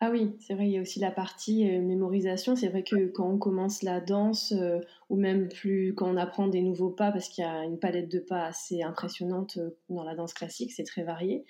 Ah 0.02 0.10
oui, 0.10 0.34
c'est 0.40 0.54
vrai, 0.54 0.66
il 0.66 0.72
y 0.72 0.78
a 0.78 0.80
aussi 0.80 0.98
la 0.98 1.10
partie 1.10 1.68
euh, 1.70 1.82
mémorisation. 1.82 2.56
C'est 2.56 2.68
vrai 2.68 2.82
que 2.82 3.08
quand 3.08 3.28
on 3.28 3.36
commence 3.38 3.82
la 3.82 4.00
danse, 4.00 4.52
euh, 4.52 4.78
ou 5.10 5.16
même 5.16 5.48
plus 5.48 5.94
quand 5.94 6.10
on 6.10 6.16
apprend 6.16 6.48
des 6.48 6.62
nouveaux 6.62 6.88
pas, 6.88 7.12
parce 7.12 7.28
qu'il 7.28 7.44
y 7.44 7.46
a 7.46 7.64
une 7.64 7.78
palette 7.78 8.10
de 8.10 8.18
pas 8.18 8.46
assez 8.46 8.82
impressionnante 8.82 9.58
euh, 9.58 9.76
dans 9.90 10.02
la 10.02 10.14
danse 10.14 10.32
classique, 10.32 10.72
c'est 10.72 10.84
très 10.84 11.02
varié. 11.02 11.44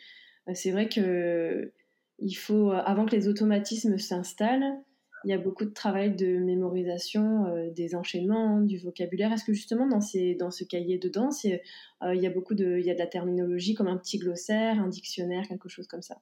c'est 0.55 0.73
vrai 0.73 0.89
que 0.89 1.73
il 2.19 2.35
faut, 2.35 2.71
avant 2.73 3.07
que 3.07 3.17
les 3.17 3.29
automatismes 3.29 3.99
s'installent, 3.99 4.83
il 5.25 5.31
y 5.31 5.33
a 5.35 5.39
beaucoup 5.39 5.65
de 5.65 5.71
travail 5.73 6.15
de 6.17 6.39
mémorisation 6.39 7.47
des 7.75 7.95
enchaînements, 7.95 8.61
du 8.61 8.79
vocabulaire. 8.79 9.33
Est-ce 9.33 9.45
que 9.45 9.53
justement 9.55 9.87
dans, 9.87 10.01
ces, 10.01 10.35
dans 10.35 10.51
ce 10.51 10.65
cahier 10.65 10.99
de 10.99 11.09
danse, 11.09 11.45
il 11.45 11.61
y 12.03 12.27
a 12.27 12.31
beaucoup 12.31 12.55
de, 12.55 12.79
il 12.79 12.85
y 12.87 12.91
a 12.91 12.95
de 12.95 12.99
la 12.99 13.07
terminologie 13.07 13.75
comme 13.75 13.89
un 13.89 13.97
petit 13.97 14.19
glossaire, 14.19 14.81
un 14.81 14.89
dictionnaire, 14.89 15.47
quelque 15.49 15.69
chose 15.69 15.87
comme 15.89 16.03
ça? 16.03 16.21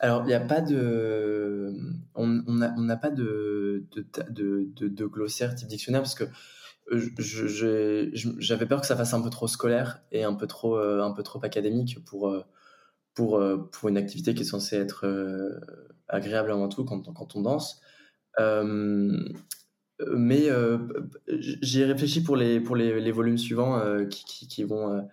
Alors, 0.00 0.22
il 0.22 0.28
n'y 0.28 0.34
a 0.34 0.40
pas 0.40 0.62
de. 0.62 1.74
On 2.14 2.26
n'a 2.26 2.74
on 2.78 2.96
pas 2.96 3.10
de 3.10 3.84
de, 4.30 4.88
de, 4.88 5.06
glossaire 5.06 5.54
type 5.54 5.68
dictionnaire 5.68 6.00
parce 6.00 6.14
que 6.14 6.24
j'avais 7.18 8.66
peur 8.66 8.80
que 8.80 8.86
ça 8.86 8.96
fasse 8.96 9.12
un 9.12 9.20
peu 9.20 9.28
trop 9.28 9.46
scolaire 9.46 10.00
et 10.10 10.24
un 10.24 10.32
peu 10.34 10.46
trop, 10.46 10.78
euh, 10.78 11.02
un 11.02 11.12
peu 11.12 11.22
trop 11.22 11.44
académique 11.44 12.02
pour, 12.04 12.28
euh, 12.28 12.42
pour, 13.14 13.38
euh, 13.38 13.68
pour 13.72 13.90
une 13.90 13.98
activité 13.98 14.34
qui 14.34 14.42
est 14.42 14.46
censée 14.46 14.76
être 14.76 15.06
agréable 16.08 16.50
avant 16.50 16.68
tout 16.68 16.84
quand, 16.84 17.12
quand 17.12 17.36
on 17.36 17.42
danse. 17.42 17.82
mais 18.38 20.48
j'y 21.28 21.82
ai 21.82 21.84
réfléchi 21.84 22.22
pour 22.22 22.36
les, 22.36 22.58
pour 22.60 22.74
les, 22.74 23.12
volumes 23.12 23.38
suivants 23.38 24.06
qui, 24.08 24.64
vont, 24.64 25.06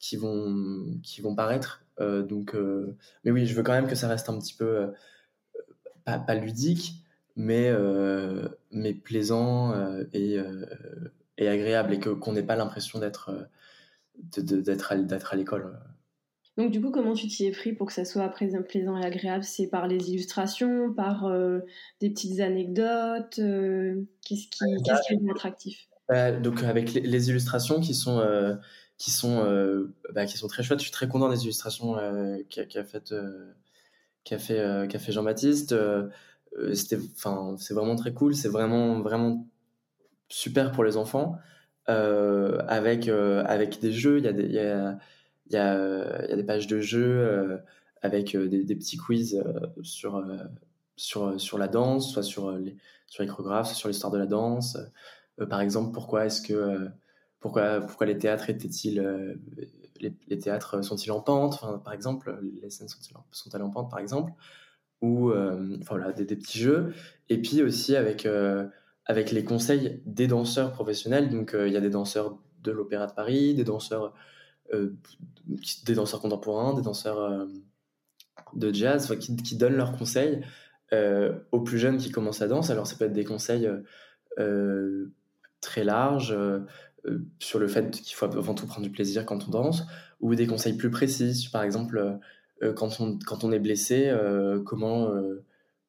qui, 0.00 0.16
vont, 0.16 0.98
qui 1.02 1.20
vont 1.20 1.36
paraître. 1.36 1.85
Euh, 2.00 2.22
donc, 2.22 2.54
euh, 2.54 2.96
mais 3.24 3.30
oui, 3.30 3.46
je 3.46 3.54
veux 3.54 3.62
quand 3.62 3.72
même 3.72 3.88
que 3.88 3.94
ça 3.94 4.08
reste 4.08 4.28
un 4.28 4.38
petit 4.38 4.54
peu 4.54 4.64
euh, 4.64 4.86
pas, 6.04 6.18
pas, 6.18 6.34
ludique, 6.34 6.94
mais 7.36 7.70
mais 8.70 8.94
plaisant 8.94 9.74
et, 10.12 10.38
et 11.38 11.48
agréable 11.48 11.94
et 11.94 11.98
que 11.98 12.10
qu'on 12.10 12.32
n'ait 12.32 12.42
pas 12.42 12.56
l'impression 12.56 12.98
d'être 12.98 13.48
d'être 14.38 14.92
à, 14.92 14.96
d'être 14.96 15.32
à 15.32 15.36
l'école. 15.36 15.78
Donc 16.56 16.70
du 16.70 16.80
coup, 16.80 16.90
comment 16.90 17.12
tu 17.12 17.26
t'y 17.26 17.44
es 17.44 17.50
pris 17.50 17.74
pour 17.74 17.88
que 17.88 17.92
ça 17.92 18.06
soit 18.06 18.28
plaisant 18.30 18.96
et 18.96 19.04
agréable? 19.04 19.44
C'est 19.44 19.66
par 19.66 19.86
les 19.86 20.10
illustrations, 20.10 20.92
par 20.94 21.30
des 22.00 22.10
petites 22.10 22.40
anecdotes 22.40 23.34
Qu'est-ce 23.36 24.48
qui, 24.48 24.48
qui 24.48 25.14
est 25.14 25.30
attractif? 25.30 25.88
Donc 26.42 26.62
avec 26.62 26.94
les, 26.94 27.00
les, 27.00 27.28
illustrations 27.28 27.80
qui 27.80 27.92
sont 27.92 28.20
qui 28.98 29.10
sont 29.10 29.44
euh, 29.44 29.94
bah, 30.14 30.26
qui 30.26 30.38
sont 30.38 30.48
très 30.48 30.62
chouettes. 30.62 30.78
Je 30.78 30.84
suis 30.84 30.92
très 30.92 31.08
content 31.08 31.28
des 31.28 31.42
illustrations 31.44 31.98
euh, 31.98 32.38
qu'a 32.48 32.84
fait 32.84 33.12
euh, 33.12 33.52
qu'a 34.24 34.38
fait 34.38 34.88
qu'a 34.88 34.98
fait 34.98 35.12
Jean-Baptiste. 35.12 35.74
C'était 36.72 36.98
enfin 37.14 37.56
c'est 37.58 37.74
vraiment 37.74 37.96
très 37.96 38.12
cool. 38.14 38.34
C'est 38.34 38.48
vraiment 38.48 39.00
vraiment 39.00 39.46
super 40.28 40.72
pour 40.72 40.84
les 40.84 40.96
enfants. 40.96 41.36
avec 41.86 43.08
avec 43.08 43.80
des 43.80 43.92
jeux, 43.92 44.18
il 44.18 44.24
y 44.24 44.28
a 44.28 44.32
des 44.32 44.46
y 44.46 44.58
a 44.58 44.98
y 45.50 45.54
y 45.54 45.56
a 45.56 46.36
des 46.36 46.44
pages 46.44 46.66
de 46.66 46.80
jeux 46.80 47.60
avec 48.02 48.36
des, 48.36 48.76
petits 48.76 48.96
quiz 48.96 49.42
sur 49.82 50.24
sur 50.96 51.40
sur 51.40 51.58
la 51.58 51.68
danse, 51.68 52.12
soit 52.12 52.22
sur 52.22 52.52
les 52.52 52.76
sur 53.06 53.22
les 53.22 53.28
soit 53.28 53.64
sur 53.64 53.88
l'histoire 53.88 54.12
de 54.12 54.18
la 54.18 54.26
danse. 54.26 54.78
par 55.50 55.60
exemple, 55.60 55.92
pourquoi 55.92 56.24
est-ce 56.26 56.40
que 56.40 56.88
pourquoi, 57.40 57.62
euh, 57.62 57.80
les, 60.00 60.38
théâtres 60.38 60.82
sont-ils 60.82 61.10
en 61.10 61.20
pente, 61.20 61.60
par 61.84 61.92
exemple, 61.92 62.38
les 62.62 62.70
scènes 62.70 62.88
sont-elles 62.88 63.62
en 63.62 63.70
pente, 63.70 63.90
par 63.90 63.98
exemple, 63.98 64.32
ou 65.02 65.30
euh, 65.30 65.76
des, 66.16 66.36
petits 66.36 66.58
jeux. 66.58 66.94
Et 67.28 67.40
puis 67.40 67.62
aussi 67.62 67.96
avec, 67.96 68.26
euh, 68.26 68.66
les 69.08 69.44
conseils 69.44 70.02
des 70.06 70.26
danseurs 70.26 70.72
professionnels. 70.72 71.30
Donc 71.30 71.54
il 71.58 71.72
y 71.72 71.76
a 71.76 71.80
des 71.80 71.90
danseurs 71.90 72.38
de 72.62 72.72
l'Opéra 72.72 73.06
de 73.06 73.12
Paris, 73.12 73.54
des 73.54 73.64
danseurs, 73.64 74.14
des 74.72 75.94
danseurs 75.94 76.20
contemporains, 76.20 76.74
des 76.74 76.82
danseurs 76.82 77.46
de 78.54 78.72
jazz, 78.72 79.14
qui, 79.18 79.56
donnent 79.56 79.76
leurs 79.76 79.96
conseils 79.96 80.40
aux 81.52 81.60
plus 81.60 81.78
jeunes 81.78 81.98
qui 81.98 82.10
commencent 82.10 82.42
à 82.42 82.48
danser. 82.48 82.72
Alors 82.72 82.86
ça 82.86 82.96
peut 82.96 83.04
être 83.04 83.12
des 83.12 83.24
conseils 83.24 83.68
très 85.60 85.84
larges 85.84 86.36
sur 87.38 87.58
le 87.58 87.68
fait 87.68 87.90
qu'il 87.90 88.14
faut 88.14 88.26
avant 88.26 88.54
tout 88.54 88.66
prendre 88.66 88.82
du 88.82 88.90
plaisir 88.90 89.26
quand 89.26 89.48
on 89.48 89.50
danse, 89.50 89.86
ou 90.20 90.34
des 90.34 90.46
conseils 90.46 90.76
plus 90.76 90.90
précis, 90.90 91.48
par 91.52 91.62
exemple 91.62 92.18
euh, 92.62 92.72
quand, 92.72 93.00
on, 93.00 93.18
quand 93.18 93.44
on 93.44 93.52
est 93.52 93.58
blessé, 93.58 94.08
euh, 94.08 94.62
comment, 94.62 95.12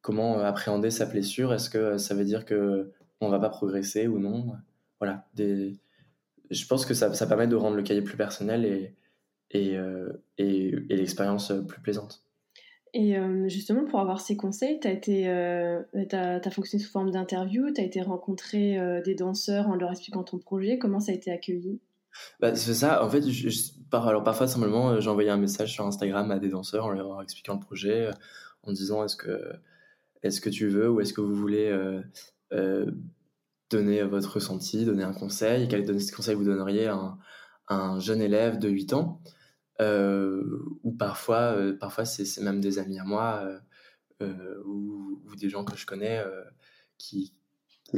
comment 0.01 0.39
appréhender 0.39 0.91
sa 0.91 1.05
blessure, 1.05 1.53
est-ce 1.53 1.69
que 1.69 1.97
ça 1.97 2.13
veut 2.13 2.25
dire 2.25 2.45
que 2.45 2.91
on 3.21 3.29
va 3.29 3.39
pas 3.39 3.49
progresser 3.49 4.07
ou 4.07 4.19
non? 4.19 4.53
Voilà, 4.99 5.27
des... 5.35 5.79
je 6.51 6.65
pense 6.67 6.85
que 6.85 6.93
ça, 6.93 7.13
ça, 7.13 7.27
permet 7.27 7.47
de 7.47 7.55
rendre 7.55 7.75
le 7.77 7.83
cahier 7.83 8.01
plus 8.01 8.17
personnel 8.17 8.65
et, 8.65 8.95
et, 9.51 9.77
et, 10.37 10.67
et 10.89 10.95
l'expérience 10.95 11.53
plus 11.67 11.81
plaisante. 11.81 12.26
Et 12.93 13.17
euh, 13.17 13.47
justement, 13.49 13.85
pour 13.85 13.99
avoir 13.99 14.21
ces 14.21 14.37
conseils, 14.37 14.79
tu 14.79 14.87
as, 14.87 15.29
euh, 15.29 16.41
fonctionné 16.51 16.83
sous 16.83 16.91
forme 16.91 17.11
d'interview, 17.11 17.71
tu 17.73 17.81
as 17.81 17.83
été 17.83 18.01
rencontrer 18.01 18.79
euh, 18.79 19.01
des 19.01 19.15
danseurs 19.15 19.67
en 19.67 19.75
leur 19.75 19.91
expliquant 19.91 20.23
ton 20.23 20.37
projet. 20.37 20.77
Comment 20.77 20.99
ça 20.99 21.11
a 21.11 21.15
été 21.15 21.31
accueilli? 21.31 21.79
Bah, 22.39 22.55
C'est 22.55 22.73
ça. 22.73 23.03
En 23.03 23.09
fait, 23.09 23.23
alors 23.91 24.23
parfois, 24.23 24.47
simplement, 24.47 24.99
j'ai 24.99 25.09
envoyé 25.09 25.29
un 25.29 25.37
message 25.37 25.73
sur 25.73 25.85
Instagram 25.85 26.31
à 26.31 26.39
des 26.39 26.49
danseurs 26.49 26.85
en 26.85 26.91
leur 26.91 27.21
expliquant 27.21 27.55
le 27.55 27.59
projet, 27.59 28.09
en 28.63 28.71
disant 28.71 29.03
est-ce 29.03 29.15
que, 29.15 29.53
est 30.23 30.39
que 30.39 30.49
tu 30.49 30.67
veux 30.67 30.89
ou 30.89 31.01
est-ce 31.01 31.13
que 31.13 31.21
vous 31.21 31.35
voulez 31.35 31.71
donner 33.69 34.03
votre 34.03 34.35
ressenti, 34.35 34.85
donner 34.85 35.03
un 35.03 35.13
conseil? 35.13 35.67
Quel 35.67 35.85
conseil 35.85 36.35
vous 36.35 36.45
donneriez 36.45 36.87
à 36.87 37.17
un 37.67 37.99
jeune 37.99 38.21
élève 38.21 38.57
de 38.57 38.69
8 38.69 38.93
ans? 38.93 39.21
euh, 39.27 39.36
ou 39.79 40.91
parfois, 40.97 41.55
euh, 41.55 41.77
parfois 41.77 42.05
c'est 42.05 42.41
même 42.41 42.61
des 42.61 42.79
amis 42.79 42.99
à 42.99 43.03
moi 43.03 43.47
euh, 44.21 44.61
ou, 44.65 45.21
ou, 45.25 45.35
des 45.35 45.49
gens 45.49 45.63
que 45.63 45.77
je 45.77 45.85
connais 45.85 46.23
qui, 46.97 47.33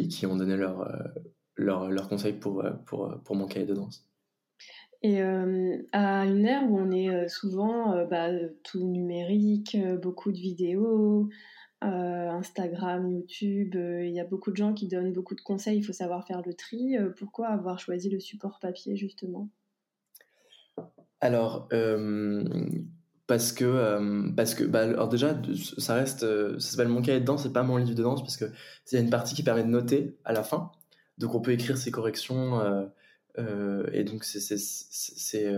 qui 0.09 0.25
ont 0.25 0.35
donné 0.35 0.57
leur, 0.57 0.87
leur, 1.55 1.89
leur 1.89 2.09
conseil 2.09 2.33
pour, 2.33 2.63
pour, 2.85 3.21
pour 3.23 3.35
mon 3.35 3.47
cahier 3.47 3.65
de 3.65 3.73
danse. 3.73 4.05
Et 5.01 5.21
à 5.21 6.25
une 6.25 6.45
ère 6.45 6.69
où 6.69 6.77
on 6.77 6.91
est 6.91 7.29
souvent 7.29 8.05
bah, 8.07 8.29
tout 8.63 8.85
numérique, 8.85 9.77
beaucoup 10.01 10.33
de 10.33 10.37
vidéos, 10.37 11.29
Instagram, 11.81 13.09
YouTube, 13.09 13.75
il 13.75 14.11
y 14.11 14.19
a 14.19 14.25
beaucoup 14.25 14.51
de 14.51 14.57
gens 14.57 14.73
qui 14.73 14.89
donnent 14.89 15.13
beaucoup 15.13 15.35
de 15.35 15.41
conseils, 15.41 15.77
il 15.77 15.83
faut 15.83 15.93
savoir 15.93 16.27
faire 16.27 16.41
le 16.45 16.53
tri. 16.53 16.97
pourquoi 17.17 17.47
avoir 17.47 17.79
choisi 17.79 18.09
le 18.09 18.19
support 18.19 18.59
papier 18.59 18.97
justement? 18.97 19.49
Alors, 21.21 21.67
euh, 21.73 22.43
parce 23.27 23.51
que, 23.51 23.65
euh, 23.65 24.29
parce 24.35 24.55
que 24.55 24.63
bah, 24.63 24.81
alors 24.81 25.09
déjà, 25.09 25.39
ça 25.77 25.95
reste, 25.95 26.23
euh, 26.23 26.57
ça 26.59 26.71
s'appelle 26.71 26.87
mon 26.87 27.01
cahier 27.01 27.19
de 27.19 27.25
danse, 27.25 27.43
c'est 27.43 27.53
pas 27.53 27.63
mon 27.63 27.77
livre 27.77 27.95
de 27.95 28.03
danse, 28.03 28.21
parce 28.21 28.37
que 28.37 28.45
il 28.91 28.95
y 28.95 28.97
a 28.97 29.01
une 29.01 29.09
partie 29.09 29.35
qui 29.35 29.43
permet 29.43 29.63
de 29.63 29.69
noter 29.69 30.17
à 30.23 30.33
la 30.33 30.43
fin. 30.43 30.71
Donc, 31.17 31.35
on 31.35 31.41
peut 31.41 31.51
écrire 31.51 31.77
ses 31.77 31.91
corrections, 31.91 32.61
et 33.37 34.03
donc, 34.03 34.23
c'est, 34.23 35.53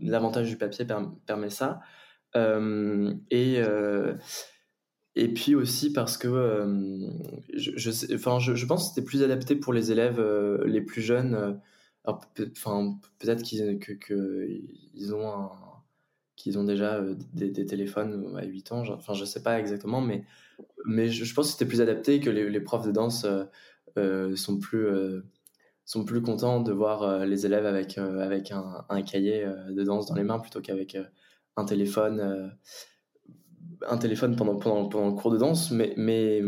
l'avantage 0.00 0.48
du 0.48 0.56
papier 0.56 0.86
permet 1.26 1.50
ça. 1.50 1.80
et, 2.36 3.60
et 5.16 5.28
puis 5.28 5.54
aussi 5.54 5.92
parce 5.92 6.16
que 6.16 6.64
je, 7.54 7.72
je, 7.76 8.14
enfin, 8.14 8.38
je, 8.38 8.54
je, 8.54 8.66
pense 8.66 8.84
que 8.84 8.94
c'était 8.94 9.04
plus 9.04 9.22
adapté 9.24 9.56
pour 9.56 9.72
les 9.72 9.90
élèves 9.90 10.20
les 10.64 10.80
plus 10.80 11.02
jeunes 11.02 11.60
enfin, 12.04 12.98
peut-être 13.18 13.42
qu'ils 13.42 15.14
ont 15.14 16.64
déjà 16.64 16.96
euh, 16.96 17.14
des, 17.32 17.66
téléphones 17.66 18.36
à 18.36 18.44
8 18.44 18.72
ans, 18.72 18.82
enfin 18.90 19.14
je 19.14 19.24
sais 19.24 19.42
pas 19.42 19.58
exactement, 19.58 20.00
mais, 20.00 20.24
je, 21.08 21.34
pense 21.34 21.46
que 21.46 21.52
c'était 21.52 21.66
plus 21.66 21.80
adapté, 21.80 22.20
que 22.20 22.30
les, 22.30 22.60
profs 22.60 22.86
de 22.86 22.92
danse 22.92 23.24
euh, 23.24 23.44
euh, 23.96 24.36
sont, 24.36 24.58
plus, 24.58 24.86
sont 25.84 26.04
plus 26.04 26.20
contents 26.20 26.60
de 26.60 26.72
voir 26.72 27.24
les 27.26 27.46
élèves 27.46 27.66
avec, 27.66 27.98
un, 27.98 29.02
cahier 29.02 29.46
de 29.70 29.82
danse 29.82 30.06
dans 30.06 30.14
les 30.14 30.24
mains 30.24 30.38
plutôt 30.38 30.60
qu'avec 30.60 30.96
un 31.56 31.64
téléphone 31.64 32.50
pendant, 34.36 35.08
le 35.08 35.12
cours 35.12 35.30
de 35.30 35.38
danse, 35.38 35.70
mais. 35.70 36.42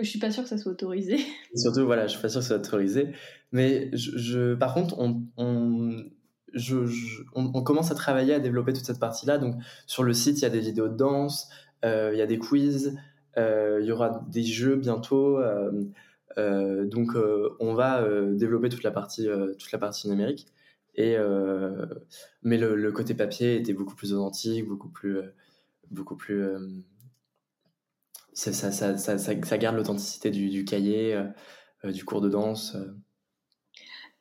Je 0.00 0.08
suis 0.08 0.18
pas 0.18 0.30
sûre 0.30 0.42
que 0.42 0.48
ça 0.48 0.58
soit 0.58 0.72
autorisé. 0.72 1.18
Surtout, 1.54 1.84
voilà, 1.84 2.06
je 2.06 2.12
suis 2.12 2.22
pas 2.22 2.28
sûre 2.28 2.40
que 2.40 2.46
ça 2.46 2.56
soit 2.56 2.66
autorisé. 2.66 3.12
Mais 3.52 3.90
je, 3.92 4.54
par 4.54 4.74
contre, 4.74 4.98
on, 4.98 5.22
on 5.36 6.04
je, 6.54 6.76
on, 7.34 7.62
commence 7.62 7.90
à 7.90 7.94
travailler 7.94 8.34
à 8.34 8.40
développer 8.40 8.72
toute 8.72 8.84
cette 8.84 8.98
partie-là. 8.98 9.38
Donc, 9.38 9.56
sur 9.86 10.02
le 10.02 10.12
site, 10.12 10.38
il 10.38 10.42
y 10.42 10.46
a 10.46 10.50
des 10.50 10.60
vidéos 10.60 10.88
de 10.88 10.96
danse, 10.96 11.48
euh, 11.84 12.10
il 12.12 12.18
y 12.18 12.22
a 12.22 12.26
des 12.26 12.38
quiz, 12.38 12.98
euh, 13.36 13.78
il 13.80 13.86
y 13.86 13.92
aura 13.92 14.24
des 14.28 14.42
jeux 14.42 14.76
bientôt. 14.76 15.38
Euh, 15.38 16.86
donc, 16.86 17.10
on 17.60 17.74
va 17.74 18.06
développer 18.32 18.68
toute 18.68 18.82
la 18.82 18.90
partie, 18.90 19.28
toute 19.58 19.72
la 19.72 19.78
partie 19.78 20.08
numérique. 20.08 20.46
Et, 20.94 21.16
mais 22.42 22.58
le, 22.58 22.74
le, 22.74 22.92
côté 22.92 23.14
papier 23.14 23.56
était 23.56 23.74
beaucoup 23.74 23.94
plus 23.94 24.12
authentique, 24.12 24.66
beaucoup 24.66 24.88
plus, 24.88 25.18
beaucoup 25.90 26.16
plus. 26.16 26.44
Ça, 28.32 28.52
ça, 28.52 28.70
ça, 28.70 29.18
ça, 29.18 29.58
garde 29.58 29.76
l'authenticité 29.76 30.30
du, 30.30 30.48
du, 30.48 30.64
cahier, 30.64 31.20
du 31.84 32.04
cours 32.04 32.20
de 32.20 32.28
danse. 32.28 32.76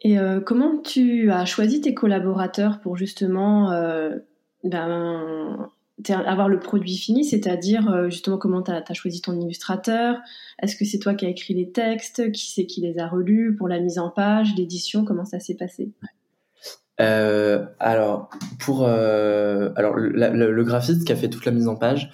Et 0.02 0.18
euh, 0.18 0.40
comment 0.40 0.78
tu 0.78 1.32
as 1.32 1.46
choisi 1.46 1.82
tes 1.82 1.94
collaborateurs 1.94 2.80
pour 2.80 2.96
justement 2.96 3.72
euh, 3.72 4.16
ben, 4.64 5.70
avoir 6.08 6.48
le 6.48 6.60
produit 6.60 6.96
fini, 6.96 7.26
c'est-à-dire 7.26 7.90
euh, 7.90 8.10
justement 8.10 8.38
comment 8.38 8.62
tu 8.62 8.72
as, 8.72 8.94
choisi 8.94 9.22
ton 9.22 9.40
illustrateur? 9.40 10.18
Est-ce 10.62 10.78
que 10.78 10.86
c'est 10.86 11.00
toi 11.00 11.16
qui 11.16 11.26
as 11.26 11.30
écrit 11.30 11.54
les 11.54 11.72
textes? 11.72 12.32
Qui 12.32 12.52
c'est 12.52 12.66
qui 12.66 12.80
les 12.82 12.98
a 12.98 13.08
relus 13.08 13.56
pour 13.58 13.68
la 13.68 13.80
mise 13.80 14.00
en 14.00 14.10
page, 14.10 14.56
l'édition? 14.56 15.04
Comment 15.04 15.26
ça 15.26 15.40
s'est 15.40 15.56
passé? 15.56 15.92
Alors, 17.00 18.30
pour 18.60 18.86
alors 18.86 19.96
le, 19.96 20.64
graphiste 20.64 21.06
qui 21.06 21.12
a 21.12 21.16
fait 21.16 21.30
toute 21.30 21.46
la 21.46 21.52
mise 21.52 21.68
en 21.68 21.76
page, 21.76 22.12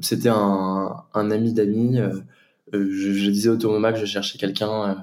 c'était 0.00 0.30
un, 0.30 0.96
un, 1.14 1.30
ami 1.30 1.52
d'amis. 1.52 1.98
Je, 2.72 2.78
je, 2.80 3.30
disais 3.30 3.48
au 3.48 3.56
tournoi 3.56 3.92
que 3.92 3.98
je 3.98 4.06
cherchais 4.06 4.38
quelqu'un 4.38 4.96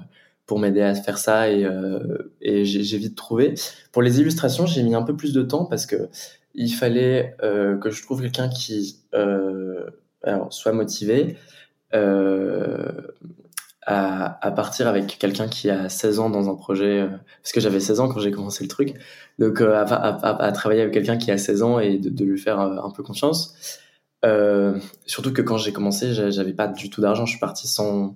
pour 0.52 0.60
m'aider 0.60 0.82
à 0.82 0.94
faire 0.96 1.18
ça 1.18 1.50
et, 1.50 1.64
euh, 1.64 2.34
et 2.42 2.66
j'ai 2.66 2.98
vite 2.98 3.16
trouvé. 3.16 3.54
Pour 3.94 4.02
les 4.02 4.20
illustrations, 4.20 4.66
j'ai 4.66 4.84
mis 4.84 4.96
un 4.96 5.02
peu 5.02 5.16
plus 5.16 5.32
de 5.32 5.42
temps 5.44 5.64
parce 5.64 5.86
que 5.86 6.10
il 6.54 6.74
fallait 6.74 7.38
euh, 7.42 7.78
que 7.78 7.90
je 7.90 8.04
trouve 8.04 8.22
quelqu'un 8.22 8.50
qui 8.50 9.00
euh, 9.14 9.86
alors, 10.24 10.52
soit 10.52 10.74
motivé 10.74 11.38
euh, 11.94 12.92
à, 13.86 14.46
à, 14.46 14.52
partir 14.52 14.88
avec 14.88 15.18
quelqu'un 15.18 15.48
qui 15.48 15.70
a 15.70 15.90
16 15.90 16.20
ans 16.20 16.30
dans 16.30 16.50
un 16.50 16.56
projet, 16.56 17.02
euh, 17.02 17.08
parce 17.42 17.52
que 17.52 17.60
j'avais 17.60 17.80
16 17.80 18.00
ans 18.00 18.08
quand 18.10 18.20
j'ai 18.20 18.32
commencé 18.32 18.64
le 18.64 18.70
truc, 18.70 18.94
donc 19.40 19.62
à, 19.62 19.82
à, 19.82 20.44
à, 20.44 20.52
travailler 20.52 20.82
avec 20.82 20.94
quelqu'un 20.94 21.18
qui 21.18 21.32
a 21.32 21.38
16 21.38 21.64
ans 21.64 21.80
et 21.80 21.98
de, 21.98 22.10
de 22.10 22.26
lui 22.26 22.40
faire 22.40 22.60
un 22.60 22.92
peu 22.92 23.04
confiance. 23.04 23.56
surtout 25.06 25.34
que 25.34 25.42
quand 25.42 25.58
j'ai 25.58 25.74
commencé, 25.74 26.14
j'avais 26.14 26.54
pas 26.54 26.68
du 26.68 26.90
tout 26.90 27.02
d'argent, 27.02 27.26
je 27.26 27.32
suis 27.32 27.40
parti 27.40 27.68
sans 27.68 28.16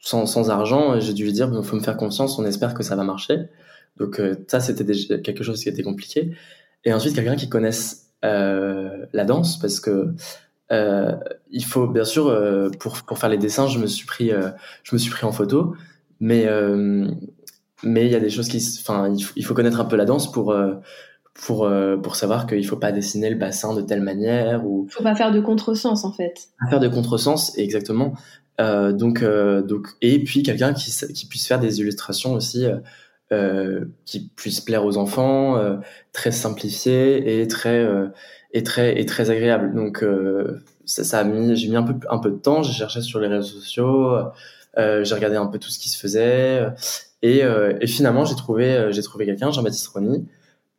sans, 0.00 0.26
sans 0.26 0.50
argent, 0.50 1.00
j'ai 1.00 1.12
dû 1.12 1.24
lui 1.24 1.32
dire, 1.32 1.50
il 1.52 1.62
faut 1.62 1.76
me 1.76 1.82
faire 1.82 1.96
confiance, 1.96 2.38
on 2.38 2.44
espère 2.44 2.74
que 2.74 2.82
ça 2.82 2.96
va 2.96 3.04
marcher. 3.04 3.48
Donc 3.96 4.20
euh, 4.20 4.36
ça, 4.46 4.60
c'était 4.60 4.84
déjà 4.84 5.18
quelque 5.18 5.42
chose 5.42 5.62
qui 5.62 5.68
était 5.68 5.82
compliqué. 5.82 6.36
Et 6.84 6.92
ensuite, 6.92 7.14
quelqu'un 7.14 7.36
qui 7.36 7.48
connaisse 7.48 8.12
euh, 8.24 9.06
la 9.12 9.24
danse, 9.24 9.58
parce 9.58 9.80
que 9.80 10.14
euh, 10.70 11.16
il 11.50 11.64
faut 11.64 11.86
bien 11.86 12.04
sûr 12.04 12.26
euh, 12.26 12.68
pour 12.78 13.02
pour 13.02 13.18
faire 13.18 13.28
les 13.28 13.38
dessins, 13.38 13.66
je 13.66 13.78
me 13.78 13.86
suis 13.86 14.06
pris 14.06 14.32
euh, 14.32 14.50
je 14.82 14.94
me 14.94 14.98
suis 14.98 15.10
pris 15.10 15.24
en 15.24 15.32
photo, 15.32 15.74
mais 16.20 16.46
mais 17.84 18.06
il 18.06 18.12
y 18.12 18.16
a 18.16 18.20
des 18.20 18.30
choses 18.30 18.48
qui, 18.48 18.58
enfin, 18.80 19.14
il, 19.36 19.44
faut 19.44 19.54
connaître 19.54 19.80
un 19.80 19.84
peu 19.84 19.94
la 19.94 20.04
danse 20.04 20.32
pour 20.32 20.54
pour 21.34 21.70
pour 22.02 22.16
savoir 22.16 22.46
qu'il 22.46 22.66
faut 22.66 22.76
pas 22.76 22.90
dessiner 22.90 23.30
le 23.30 23.36
bassin 23.36 23.74
de 23.74 23.82
telle 23.82 24.02
manière 24.02 24.66
ou 24.66 24.88
faut 24.90 25.04
pas 25.04 25.14
faire 25.14 25.30
de 25.30 25.40
contresens 25.40 26.04
en 26.04 26.12
fait. 26.12 26.48
Faire 26.70 26.80
de 26.80 26.88
contresens 26.88 27.56
exactement. 27.56 28.14
Euh, 28.60 28.92
donc, 28.92 29.22
euh, 29.22 29.62
donc, 29.62 29.88
et 30.02 30.22
puis 30.22 30.42
quelqu'un 30.42 30.72
qui, 30.72 30.90
qui 31.14 31.26
puisse 31.26 31.46
faire 31.46 31.60
des 31.60 31.80
illustrations 31.80 32.32
aussi 32.32 32.66
euh, 33.32 33.80
euh 33.80 33.84
qui 34.04 34.28
puissent 34.36 34.60
plaire 34.60 34.84
aux 34.84 34.96
enfants, 34.96 35.60
très 36.12 36.32
simplifiées 36.32 37.40
et 37.40 37.48
très 37.48 37.86
et 38.52 38.62
très 38.62 39.00
et 39.00 39.06
très 39.06 39.30
agréable. 39.30 39.74
Donc 39.74 40.04
ça, 40.84 41.04
ça 41.04 41.20
a 41.20 41.24
mis, 41.24 41.56
j'ai 41.56 41.68
mis 41.68 41.76
un 41.76 41.82
peu 41.82 41.94
un 42.10 42.18
peu 42.18 42.30
de 42.30 42.36
temps. 42.36 42.62
J'ai 42.62 42.72
cherché 42.72 43.00
sur 43.02 43.20
les 43.20 43.28
réseaux 43.28 43.60
sociaux, 43.60 44.16
j'ai 44.76 45.14
regardé 45.14 45.36
un 45.36 45.46
peu 45.46 45.58
tout 45.58 45.70
ce 45.70 45.78
qui 45.78 45.88
se 45.88 45.98
faisait 45.98 46.66
et, 47.22 47.40
et 47.80 47.86
finalement 47.86 48.24
j'ai 48.24 48.36
trouvé 48.36 48.88
j'ai 48.92 49.02
trouvé 49.02 49.26
quelqu'un, 49.26 49.50
Jean-Baptiste 49.50 49.88
Rony. 49.88 50.26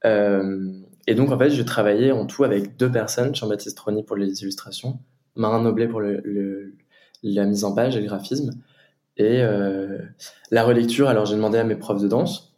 et 0.04 1.16
donc 1.16 1.32
en 1.32 1.38
fait, 1.38 1.50
j'ai 1.52 1.66
travaillé 1.66 2.12
en 2.12 2.26
tout 2.26 2.44
avec 2.44 2.78
deux 2.78 2.92
personnes, 2.92 3.36
Jean-Baptiste 3.36 3.80
Rony 3.80 4.04
pour 4.04 4.16
les 4.16 4.42
illustrations, 4.42 5.00
Marin 5.36 5.62
Noblet 5.62 5.88
pour 5.88 6.02
le, 6.02 6.22
le 6.24 6.74
la 7.24 7.46
mise 7.46 7.64
en 7.64 7.74
page 7.74 7.96
et 7.96 8.02
le 8.02 8.08
graphisme. 8.08 8.52
Et 9.20 9.42
euh, 9.42 9.98
la 10.50 10.64
relecture, 10.64 11.10
alors 11.10 11.26
j'ai 11.26 11.36
demandé 11.36 11.58
à 11.58 11.66
mes 11.66 11.76
profs 11.76 12.02
de 12.02 12.08
danse, 12.08 12.56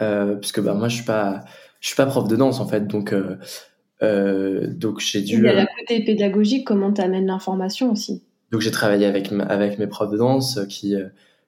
euh, 0.00 0.36
puisque 0.36 0.60
bah, 0.60 0.72
moi 0.72 0.86
je 0.86 0.94
suis 0.94 1.04
pas, 1.04 1.44
je 1.80 1.88
suis 1.88 1.96
pas 1.96 2.06
prof 2.06 2.28
de 2.28 2.36
danse 2.36 2.60
en 2.60 2.66
fait, 2.68 2.86
donc 2.86 3.12
euh, 3.12 4.66
donc 4.68 5.00
j'ai 5.00 5.20
dû. 5.20 5.38
Il 5.38 5.42
y 5.42 5.48
a 5.48 5.54
la 5.54 5.66
côté 5.66 6.04
pédagogique, 6.04 6.64
comment 6.64 6.92
tu 6.92 7.00
amènes 7.00 7.26
l'information 7.26 7.90
aussi? 7.90 8.22
Donc 8.52 8.60
j'ai 8.60 8.70
travaillé 8.70 9.04
avec 9.04 9.32
avec 9.48 9.80
mes 9.80 9.88
profs 9.88 10.12
de 10.12 10.16
danse 10.16 10.60
qui 10.68 10.94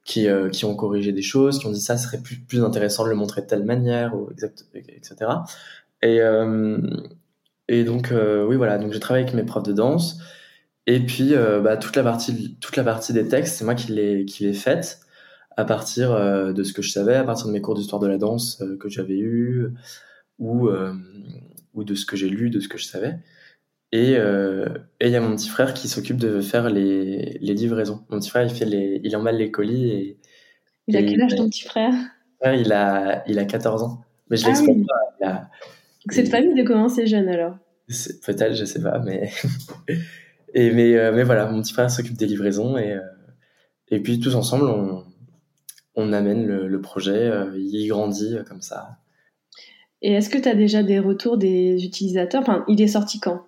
qui, 0.05 0.27
qui 0.51 0.65
ont 0.65 0.75
corrigé 0.75 1.13
des 1.13 1.23
choses, 1.23 1.61
qui 1.61 1.67
ont 1.67 1.73
dit 1.73 1.81
ça 1.81 1.97
serait 1.97 2.19
plus, 2.19 2.41
plus 2.41 2.65
intéressant 2.65 3.05
de 3.05 3.11
le 3.11 3.15
montrer 3.15 3.43
de 3.43 3.47
telle 3.47 3.65
manière, 3.65 4.17
ou 4.17 4.29
exact, 4.33 4.67
etc. 4.75 5.31
Et, 6.03 6.19
et 7.69 7.85
donc, 7.85 8.13
oui, 8.13 8.57
voilà, 8.57 8.79
donc 8.79 8.93
j'ai 8.93 8.99
travaillé 8.99 9.25
avec 9.25 9.37
mes 9.37 9.45
profs 9.45 9.63
de 9.63 9.73
danse. 9.73 10.19
Et 10.91 10.99
puis, 10.99 11.35
euh, 11.35 11.61
bah, 11.61 11.77
toute, 11.77 11.95
la 11.95 12.03
partie, 12.03 12.57
toute 12.61 12.75
la 12.75 12.83
partie 12.83 13.13
des 13.13 13.29
textes, 13.29 13.57
c'est 13.57 13.65
moi 13.65 13.77
qui 13.77 13.93
l'ai, 13.93 14.25
qui 14.25 14.43
l'ai 14.43 14.53
faite 14.53 14.99
à 15.57 15.65
partir 15.65 16.11
euh, 16.11 16.53
de 16.53 16.65
ce 16.65 16.73
que 16.73 16.83
je 16.83 16.91
savais, 16.91 17.15
à 17.15 17.23
partir 17.23 17.47
de 17.47 17.53
mes 17.53 17.61
cours 17.61 17.77
d'histoire 17.77 18.03
de 18.03 18.09
la 18.09 18.19
danse 18.19 18.61
euh, 18.61 18.77
que 18.77 18.89
j'avais 18.89 19.19
eu 19.19 19.69
ou, 20.41 20.69
ou 21.75 21.85
de 21.85 21.95
ce 21.95 22.05
que 22.07 22.17
j'ai 22.17 22.29
lu, 22.29 22.51
de 22.51 22.59
ce 22.59 22.67
que 22.67 22.77
je 22.77 22.87
savais. 22.87 23.21
Et 23.93 24.15
il 24.15 25.11
y 25.11 25.17
a 25.17 25.21
mon 25.21 25.37
petit 25.37 25.49
frère 25.49 25.75
qui 25.75 25.87
s'occupe 25.87 26.17
de 26.17 26.41
faire 26.41 26.69
les, 26.71 27.39
les, 27.41 27.55
livraisons. 27.55 28.01
Mon 28.09 28.19
petit 28.19 28.31
frère, 28.31 28.43
il, 28.43 28.51
fait 28.51 28.65
les, 28.65 29.01
il 29.05 29.15
emballe 29.17 29.37
les 29.37 29.53
colis. 29.53 29.91
Et, 29.91 30.19
il 30.89 30.97
a 30.97 31.05
quel 31.05 31.23
âge 31.23 31.37
ton 31.37 31.49
petit 31.49 31.63
frère? 31.63 31.95
Il, 32.43 32.73
a, 32.73 33.23
il 33.29 33.39
a 33.39 33.45
14 33.45 33.85
ans. 33.85 34.01
Mais 34.29 34.39
je 34.39 34.47
ah 34.47 34.49
l'explique 34.49 34.87
pas. 35.21 35.51
cette 36.09 36.31
famille 36.31 36.55
de 36.55 36.67
commencer 36.67 37.07
jeune 37.07 37.29
alors? 37.29 37.55
Peut-être, 38.25 38.55
je 38.55 38.65
sais 38.65 38.83
pas, 38.83 38.99
mais. 38.99 39.31
Et 40.55 40.73
mais, 40.73 40.97
euh, 40.97 41.13
mais 41.13 41.23
voilà, 41.23 41.47
mon 41.47 41.63
petit 41.63 41.73
frère 41.73 41.91
s'occupe 41.91 42.17
des 42.17 42.27
livraisons 42.27 42.77
et, 42.77 42.93
euh, 42.93 43.01
et 43.89 44.01
puis 44.01 44.21
tous 44.21 44.35
ensemble, 44.35 44.67
on, 44.67 45.05
on 45.95 46.13
amène 46.13 46.47
le, 46.47 46.69
le 46.69 46.81
projet, 46.81 47.29
euh, 47.29 47.57
il 47.57 47.89
grandit 47.89 48.37
comme 48.49 48.63
ça. 48.63 48.99
Et 50.03 50.13
est-ce 50.15 50.31
que 50.31 50.39
tu 50.39 50.49
as 50.49 50.55
déjà 50.55 50.83
des 50.83 50.99
retours 50.99 51.37
des 51.37 51.85
utilisateurs? 51.85 52.41
Enfin, 52.41 52.65
il 52.69 52.81
est 52.81 52.89
sorti 52.89 53.21
quand 53.21 53.47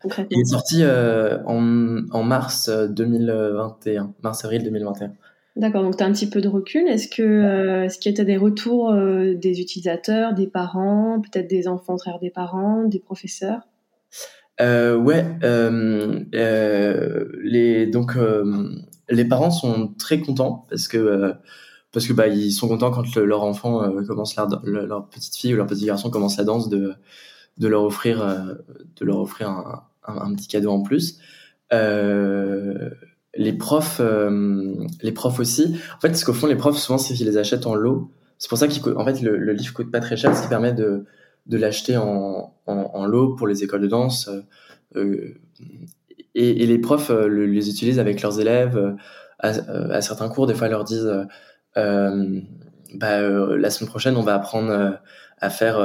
concrètement? 0.00 0.36
Il 0.36 0.40
est 0.40 0.50
sorti 0.52 0.84
en, 0.84 2.08
en, 2.10 2.22
mars 2.22 2.70
2021, 2.70 4.14
mars-avril 4.22 4.62
2021. 4.62 5.12
D'accord, 5.58 5.82
donc 5.82 5.96
tu 5.96 6.04
as 6.04 6.06
un 6.06 6.12
petit 6.12 6.30
peu 6.30 6.40
de 6.40 6.46
recul. 6.46 6.86
Est-ce 6.86 7.08
que 7.08 7.22
euh, 7.22 7.84
est-ce 7.84 7.98
qu'il 7.98 8.16
y 8.16 8.20
a 8.20 8.24
des 8.24 8.36
retours 8.36 8.92
euh, 8.92 9.34
des 9.34 9.60
utilisateurs, 9.60 10.32
des 10.32 10.46
parents, 10.46 11.20
peut-être 11.20 11.48
des 11.48 11.66
enfants 11.66 11.98
frères 11.98 12.20
des 12.20 12.30
parents, 12.30 12.84
des 12.84 13.00
professeurs? 13.00 13.62
Euh, 14.60 14.96
ouais, 14.96 15.24
euh, 15.44 16.20
euh, 16.34 17.26
les 17.42 17.86
donc 17.86 18.16
euh, 18.16 18.74
les 19.08 19.24
parents 19.24 19.52
sont 19.52 19.94
très 19.98 20.20
contents 20.20 20.66
parce 20.68 20.88
que 20.88 20.98
euh, 20.98 21.32
parce 21.92 22.06
que 22.06 22.12
bah 22.12 22.26
ils 22.26 22.52
sont 22.52 22.66
contents 22.68 22.90
quand 22.90 23.16
leur 23.16 23.44
enfant 23.44 23.90
commence 24.06 24.36
leur, 24.36 24.48
leur 24.64 25.08
petite 25.08 25.36
fille 25.36 25.54
ou 25.54 25.56
leur 25.56 25.66
petit 25.66 25.86
garçon 25.86 26.10
commence 26.10 26.36
la 26.36 26.44
danse 26.44 26.68
de 26.68 26.94
de 27.58 27.68
leur 27.68 27.84
offrir 27.84 28.18
de 28.96 29.04
leur 29.04 29.20
offrir 29.20 29.48
un, 29.48 29.84
un, 30.06 30.34
petit 30.34 30.48
cadeau 30.48 30.70
en 30.70 30.82
plus. 30.82 31.18
les 31.70 33.52
profs 33.52 34.00
les 35.02 35.12
profs 35.12 35.40
aussi. 35.40 35.76
En 35.96 36.00
fait, 36.00 36.14
ce 36.14 36.24
qu'au 36.24 36.32
fond 36.34 36.46
les 36.46 36.56
profs 36.56 36.78
souvent 36.78 36.98
c'est 36.98 37.14
qu'ils 37.14 37.26
les 37.26 37.36
achètent 37.38 37.66
en 37.66 37.74
lot. 37.74 38.10
C'est 38.38 38.48
pour 38.48 38.58
ça 38.58 38.68
qu'en 38.68 39.04
fait 39.04 39.22
le, 39.22 39.36
le 39.36 39.52
livre 39.52 39.72
coûte 39.72 39.90
pas 39.90 40.00
très 40.00 40.16
cher, 40.16 40.36
ce 40.36 40.42
qui 40.42 40.48
permet 40.48 40.72
de 40.72 41.06
de 41.48 41.56
l'acheter 41.56 41.96
en, 41.96 42.54
en, 42.66 42.90
en, 42.94 43.06
lot 43.06 43.34
pour 43.34 43.46
les 43.46 43.64
écoles 43.64 43.80
de 43.80 43.86
danse. 43.86 44.30
Euh, 44.96 45.34
et, 46.34 46.62
et, 46.62 46.66
les 46.66 46.78
profs 46.78 47.10
euh, 47.10 47.26
les 47.26 47.68
utilisent 47.68 47.98
avec 47.98 48.22
leurs 48.22 48.40
élèves 48.40 48.76
euh, 48.76 48.92
à, 49.38 49.48
à, 49.94 50.00
certains 50.00 50.28
cours. 50.28 50.46
Des 50.46 50.54
fois, 50.54 50.68
ils 50.68 50.70
leur 50.70 50.84
disent 50.84 51.10
bah, 51.74 53.20
la 53.20 53.70
semaine 53.70 53.88
prochaine, 53.88 54.16
on 54.16 54.22
va 54.22 54.34
apprendre 54.34 54.98
à 55.40 55.50
faire 55.50 55.78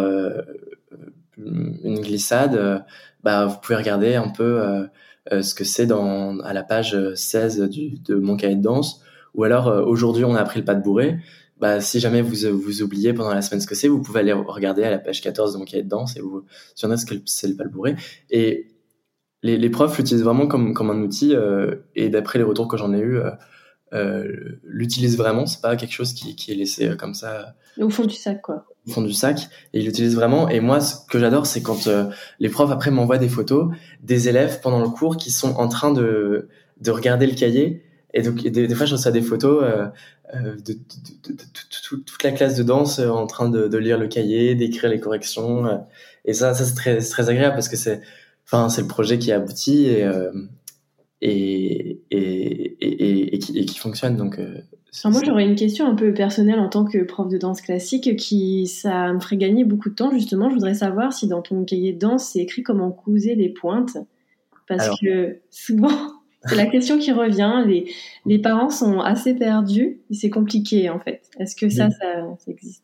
une 1.38 2.00
glissade. 2.02 2.84
bah, 3.24 3.46
vous 3.46 3.58
pouvez 3.60 3.76
regarder 3.76 4.16
un 4.16 4.30
peu 4.30 4.88
ce 5.30 5.54
que 5.54 5.64
c'est 5.64 5.86
dans 5.86 6.40
à 6.40 6.54
la 6.54 6.64
page 6.64 6.98
16 7.14 7.70
du, 7.70 8.00
de 8.00 8.16
mon 8.16 8.38
cahier 8.38 8.56
de 8.56 8.64
danse. 8.64 9.04
Ou 9.36 9.44
alors, 9.44 9.68
aujourd'hui, 9.88 10.26
on 10.26 10.34
a 10.34 10.40
appris 10.40 10.60
le 10.60 10.66
pas 10.66 10.76
de 10.76 10.84
bourré 10.84 11.20
bah, 11.64 11.80
si 11.80 12.02
jamais 12.02 12.22
vous, 12.22 12.36
vous 12.52 12.82
oubliez 12.82 13.14
pendant 13.14 13.34
la 13.34 13.42
semaine 13.42 13.62
ce 13.62 13.68
que 13.68 13.74
c'est, 13.74 13.88
vous 13.88 14.02
pouvez 14.02 14.20
aller 14.20 14.34
regarder 14.34 14.84
à 14.84 14.92
la 14.92 15.00
page 15.00 15.22
14 15.22 15.54
de 15.54 15.60
mon 15.60 15.64
cahier 15.64 15.82
de 15.82 15.88
danse 15.88 16.18
et 16.18 16.20
vous 16.20 16.44
dire 16.76 17.00
ce 17.00 17.06
que 17.06 17.16
c'est 17.26 17.48
le 17.48 17.56
palbouré. 17.56 17.96
Et 18.30 18.68
les, 19.44 19.56
les, 19.58 19.70
profs 19.70 19.98
l'utilisent 19.98 20.26
vraiment 20.26 20.46
comme, 20.46 20.74
comme 20.74 20.90
un 20.90 21.00
outil 21.00 21.34
et 21.96 22.10
d'après 22.10 22.38
les 22.38 22.44
retours 22.44 22.68
que 22.68 22.76
j'en 22.76 22.94
ai 22.94 23.00
eu, 23.00 23.18
l'utilisent 24.64 25.16
vraiment. 25.16 25.46
C'est 25.46 25.62
pas 25.62 25.78
quelque 25.78 25.94
chose 25.94 26.12
qui, 26.12 26.36
qui 26.36 26.52
est 26.52 26.56
laissé 26.56 26.98
comme 26.98 27.14
ça. 27.14 27.56
Au 27.80 27.90
fond 27.90 28.04
du 28.04 28.16
sac, 28.16 28.42
quoi. 28.42 28.66
Au 28.86 28.92
fond 28.92 29.02
du 29.02 29.14
sac. 29.14 29.48
Et 29.72 29.80
ils 29.80 29.86
l'utilisent 29.86 30.16
vraiment. 30.16 30.50
Et 30.50 30.60
moi, 30.60 30.82
ce 30.82 30.96
que 31.10 31.18
j'adore, 31.18 31.46
c'est 31.46 31.62
quand 31.62 31.88
les 32.42 32.50
profs 32.50 32.72
après 32.72 32.92
m'envoient 32.92 33.20
des 33.20 33.30
photos 33.30 33.74
des 34.02 34.28
élèves 34.28 34.60
pendant 34.62 34.82
le 34.82 34.90
cours 34.90 35.16
qui 35.16 35.32
sont 35.32 35.56
en 35.56 35.70
train 35.70 35.94
de, 35.94 36.50
de 36.82 36.92
regarder 36.92 37.26
le 37.26 37.36
cahier. 37.36 37.86
Et 38.14 38.22
donc, 38.22 38.44
des, 38.44 38.76
fois, 38.76 38.86
je 38.86 38.94
reçois 38.94 39.12
des 39.12 39.22
photos 39.22 39.64
de, 40.34 40.74
de, 40.74 40.78
toute 41.82 42.24
la 42.24 42.32
classe 42.32 42.56
de 42.56 42.64
danse 42.64 43.00
en 43.00 43.26
train 43.26 43.50
de, 43.50 43.78
lire 43.78 43.98
le 43.98 44.08
cahier, 44.08 44.56
d'écrire 44.56 44.90
les 44.90 45.00
corrections. 45.00 45.84
et 46.26 46.34
ça, 46.34 46.54
ça 46.54 46.64
c'est 46.64 46.76
très, 46.76 46.98
très 46.98 47.30
agréable 47.30 47.56
parce 47.56 47.70
que 47.70 47.76
c'est, 47.76 48.02
enfin, 48.46 48.70
c'est 48.70 48.82
le 48.82 48.88
projet 48.88 49.18
qui 49.18 49.32
aboutit 49.32 49.88
et, 49.88 50.08
et, 51.22 52.02
et, 52.12 52.78
et, 52.82 53.36
et, 53.36 53.40
qui, 53.40 53.58
et 53.58 53.66
qui 53.66 53.80
fonctionne. 53.80 54.16
Donc, 54.16 54.40
moi, 55.06 55.22
j'aurais 55.26 55.46
une 55.46 55.56
question 55.56 55.88
un 55.88 55.96
peu 55.96 56.14
personnelle 56.14 56.60
en 56.60 56.70
tant 56.70 56.86
que 56.86 57.00
prof 57.00 57.28
de 57.28 57.38
danse 57.38 57.62
classique 57.62 58.16
qui, 58.16 58.68
ça 58.68 59.12
me 59.12 59.20
ferait 59.20 59.38
gagner 59.38 59.64
beaucoup 59.64 59.90
de 59.90 59.96
temps. 59.96 60.12
Justement, 60.12 60.50
je 60.50 60.56
voudrais 60.56 60.76
savoir 60.76 61.14
si 61.14 61.28
dans 61.28 61.42
ton 61.42 61.66
cahier 61.66 61.94
de 61.94 62.00
danse, 62.00 62.30
c'est 62.30 62.40
écrit 62.40 62.62
comment 62.62 62.92
couser 62.92 63.36
les 63.36 63.50
pointes. 63.50 63.98
Parce 64.68 64.90
que 65.00 65.40
souvent, 65.50 65.90
c'est 66.46 66.56
la 66.56 66.66
question 66.66 66.98
qui 67.00 67.12
revient. 67.12 67.64
Les, 67.66 67.92
les 68.26 68.40
parents 68.40 68.70
sont 68.70 69.00
assez 69.00 69.34
perdus 69.34 70.00
et 70.10 70.14
c'est 70.14 70.30
compliqué 70.30 70.90
en 70.90 71.00
fait. 71.00 71.22
Est-ce 71.40 71.56
que 71.56 71.70
ça, 71.70 71.90
ça, 71.90 72.26
existe? 72.48 72.84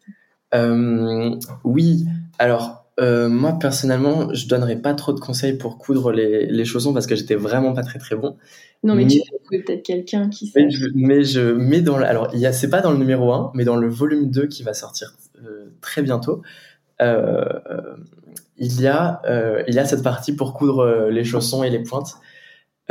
Euh, 0.54 1.36
Oui. 1.64 2.06
Alors, 2.38 2.86
euh, 3.00 3.30
moi 3.30 3.58
personnellement, 3.60 4.34
je 4.34 4.48
donnerais 4.48 4.76
pas 4.76 4.94
trop 4.94 5.14
de 5.14 5.20
conseils 5.20 5.58
pour 5.58 5.78
coudre 5.78 6.12
les, 6.12 6.46
les 6.46 6.66
chaussons 6.66 6.94
parce 6.94 7.08
que 7.08 7.16
j'étais 7.16 7.36
vraiment 7.36 7.74
pas 7.74 7.84
très 7.84 8.00
très 8.00 8.16
bon. 8.16 8.38
Non, 8.84 8.96
mais, 8.96 9.08
tu 9.08 9.20
peux 9.50 9.62
peut-être 9.62 9.84
quelqu'un 9.84 10.30
qui 10.30 10.48
sait. 10.48 10.64
Mais 10.64 10.70
je, 10.70 10.86
mais 10.96 11.24
je 11.24 11.42
mets 11.42 11.82
dans 11.82 11.98
le, 11.98 12.06
alors 12.06 12.30
il 12.34 12.40
y 12.40 12.46
a, 12.46 12.54
c'est 12.54 12.70
pas 12.70 12.82
dans 12.82 12.92
le 12.92 12.98
numéro 12.98 13.32
1, 13.32 13.52
mais 13.54 13.66
dans 13.66 13.76
le 13.76 13.90
volume 13.90 14.30
2 14.30 14.48
qui 14.48 14.64
va 14.64 14.74
sortir 14.74 15.16
euh, 15.44 15.66
très 15.82 16.02
bientôt. 16.02 16.42
Euh, 17.02 17.44
il 18.58 18.82
y 18.82 18.88
a, 18.88 19.22
il 19.68 19.74
y 19.74 19.80
a 19.80 19.86
cette 19.86 20.04
partie 20.04 20.34
pour 20.34 20.54
coudre 20.54 21.08
les 21.10 21.24
chaussons 21.24 21.64
et 21.64 21.70
les 21.70 21.80
pointes. 21.80 22.16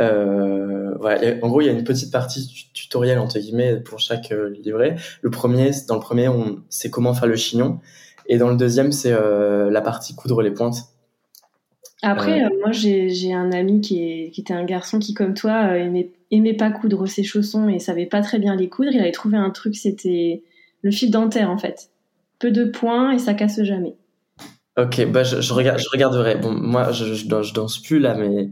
Euh, 0.01 0.95
voilà. 0.99 1.35
en 1.41 1.49
gros, 1.49 1.61
il 1.61 1.65
y 1.65 1.69
a 1.69 1.73
une 1.73 1.83
petite 1.83 2.11
partie 2.11 2.69
tutoriel 2.73 3.19
entre 3.19 3.37
guillemets 3.39 3.77
pour 3.77 3.99
chaque 3.99 4.31
euh, 4.31 4.49
livret. 4.49 4.95
Le 5.21 5.29
premier, 5.29 5.71
dans 5.87 5.95
le 5.95 6.01
premier, 6.01 6.27
on 6.27 6.59
c'est 6.69 6.89
comment 6.89 7.13
faire 7.13 7.27
le 7.27 7.35
chignon, 7.35 7.79
et 8.27 8.37
dans 8.37 8.49
le 8.49 8.57
deuxième, 8.57 8.91
c'est 8.91 9.11
euh, 9.11 9.69
la 9.69 9.81
partie 9.81 10.15
coudre 10.15 10.41
les 10.41 10.51
pointes. 10.51 10.85
Après, 12.01 12.39
moi, 12.61 12.71
j'ai 12.71 13.33
un 13.33 13.51
ami 13.51 13.81
qui, 13.81 14.01
est, 14.01 14.29
qui, 14.29 14.39
était 14.39 14.53
un 14.53 14.63
garçon 14.63 14.99
qui, 14.99 15.13
comme 15.13 15.33
toi, 15.33 15.77
aimait, 15.77 16.11
aimait 16.31 16.53
pas 16.53 16.71
coudre 16.71 17.07
ses 17.07 17.23
chaussons 17.23 17.67
et 17.67 17.79
savait 17.79 18.05
pas 18.05 18.21
très 18.21 18.39
bien 18.39 18.55
les 18.55 18.69
coudre. 18.69 18.91
Il 18.93 19.01
avait 19.01 19.11
trouvé 19.11 19.35
un 19.35 19.49
truc, 19.49 19.75
c'était 19.75 20.43
le 20.81 20.91
fil 20.91 21.11
dentaire 21.11 21.49
en 21.49 21.57
fait. 21.57 21.89
Peu 22.39 22.51
de 22.51 22.63
points 22.63 23.11
et 23.11 23.19
ça 23.19 23.33
casse 23.33 23.61
jamais. 23.63 23.95
Ok, 24.77 25.05
bah 25.11 25.23
je, 25.23 25.41
je, 25.41 25.53
regarde, 25.53 25.79
je 25.79 25.89
regarderai. 25.91 26.35
Bon, 26.35 26.51
moi, 26.51 26.93
je, 26.93 27.13
je 27.13 27.53
danse 27.53 27.79
plus 27.79 27.99
là, 27.99 28.13
mais 28.13 28.49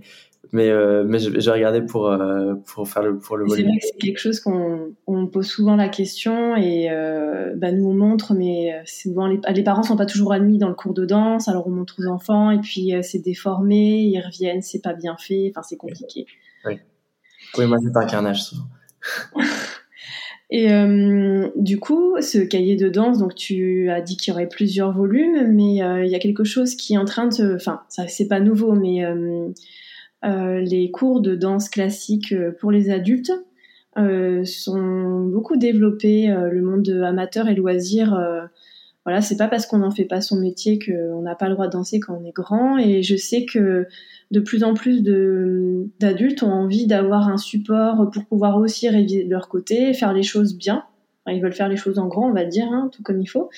mais 0.51 0.69
euh, 0.69 1.03
mais 1.05 1.19
j'ai 1.19 1.51
regardé 1.51 1.81
pour 1.81 2.07
euh, 2.07 2.55
pour 2.65 2.87
faire 2.87 3.03
le 3.03 3.17
pour 3.17 3.37
le 3.37 3.45
volume. 3.45 3.57
C'est 3.57 3.63
vrai 3.63 3.79
que 3.79 3.85
c'est 3.85 3.97
quelque 3.97 4.19
chose 4.19 4.39
qu'on 4.39 4.95
on 5.05 5.27
pose 5.27 5.47
souvent 5.47 5.75
la 5.75 5.89
question 5.89 6.55
et 6.55 6.89
euh, 6.89 7.53
bah, 7.55 7.71
nous 7.71 7.87
on 7.87 7.93
montre 7.93 8.33
mais 8.33 8.81
souvent 8.85 9.27
les, 9.27 9.39
les 9.53 9.63
parents 9.63 9.83
sont 9.83 9.97
pas 9.97 10.05
toujours 10.05 10.33
admis 10.33 10.57
dans 10.57 10.69
le 10.69 10.75
cours 10.75 10.93
de 10.93 11.05
danse 11.05 11.47
alors 11.47 11.67
on 11.67 11.71
montre 11.71 11.95
aux 11.99 12.07
enfants 12.07 12.51
et 12.51 12.59
puis 12.59 12.93
c'est 13.01 13.19
déformé 13.19 14.01
ils 14.01 14.21
reviennent 14.21 14.61
c'est 14.61 14.81
pas 14.81 14.93
bien 14.93 15.15
fait 15.17 15.51
enfin 15.51 15.63
c'est 15.63 15.77
compliqué. 15.77 16.25
Oui. 16.65 16.79
Oui 17.57 17.65
moi 17.65 17.77
c'est 17.83 17.95
un 17.95 18.05
carnage 18.05 18.43
souvent. 18.43 18.67
Et 20.49 20.71
euh, 20.71 21.49
du 21.57 21.77
coup, 21.77 22.15
ce 22.21 22.37
cahier 22.37 22.77
de 22.77 22.87
danse, 22.87 23.17
donc 23.17 23.35
tu 23.35 23.89
as 23.89 23.99
dit 24.01 24.15
qu'il 24.15 24.31
y 24.31 24.33
aurait 24.33 24.47
plusieurs 24.47 24.93
volumes, 24.93 25.53
mais 25.53 25.83
euh, 25.83 26.05
il 26.05 26.11
y 26.11 26.15
a 26.15 26.19
quelque 26.19 26.45
chose 26.45 26.75
qui 26.75 26.93
est 26.93 26.97
en 26.97 27.03
train 27.03 27.27
de, 27.27 27.55
enfin, 27.55 27.81
ça 27.89 28.07
c'est 28.07 28.29
pas 28.29 28.39
nouveau, 28.39 28.71
mais 28.71 29.03
euh, 29.03 29.13
euh, 29.13 29.53
les 30.27 30.91
cours 30.91 31.21
de 31.21 31.35
danse 31.35 31.69
classique 31.69 32.33
euh, 32.33 32.51
pour 32.59 32.71
les 32.71 32.89
adultes 32.89 33.31
euh, 33.97 34.43
sont 34.45 35.21
beaucoup 35.25 35.57
développés. 35.57 36.27
le 36.27 36.61
monde 36.61 36.87
amateur 37.05 37.49
et 37.49 37.55
loisir, 37.55 38.19
voilà, 39.05 39.21
c'est 39.21 39.37
pas 39.37 39.47
parce 39.47 39.65
qu'on 39.65 39.79
n'en 39.79 39.89
fait 39.89 40.05
pas 40.05 40.21
son 40.21 40.39
métier 40.39 40.77
qu'on 40.77 41.21
n'a 41.21 41.33
pas 41.33 41.47
le 41.47 41.53
droit 41.53 41.67
de 41.67 41.71
danser 41.71 41.99
quand 41.99 42.19
on 42.21 42.25
est 42.25 42.33
grand. 42.33 42.77
Et 42.77 43.01
je 43.01 43.15
sais 43.15 43.45
que 43.45 43.87
de 44.29 44.39
plus 44.39 44.63
en 44.63 44.75
plus 44.75 45.01
d'adultes 45.99 46.43
ont 46.43 46.51
envie 46.51 46.85
d'avoir 46.85 47.27
un 47.27 47.37
support 47.37 48.11
pour 48.11 48.25
pouvoir 48.25 48.57
aussi 48.57 48.87
réviser 48.87 49.23
de 49.23 49.31
leur 49.31 49.49
côté, 49.49 49.93
faire 49.93 50.13
les 50.13 50.23
choses 50.23 50.55
bien. 50.55 50.83
ils 51.27 51.41
veulent 51.41 51.53
faire 51.53 51.69
les 51.69 51.77
choses 51.77 51.97
en 51.97 52.07
grand, 52.07 52.29
on 52.29 52.33
va 52.33 52.45
dire, 52.45 52.67
hein, 52.71 52.91
tout 52.93 53.01
comme 53.01 53.19
il 53.19 53.27
faut. 53.27 53.49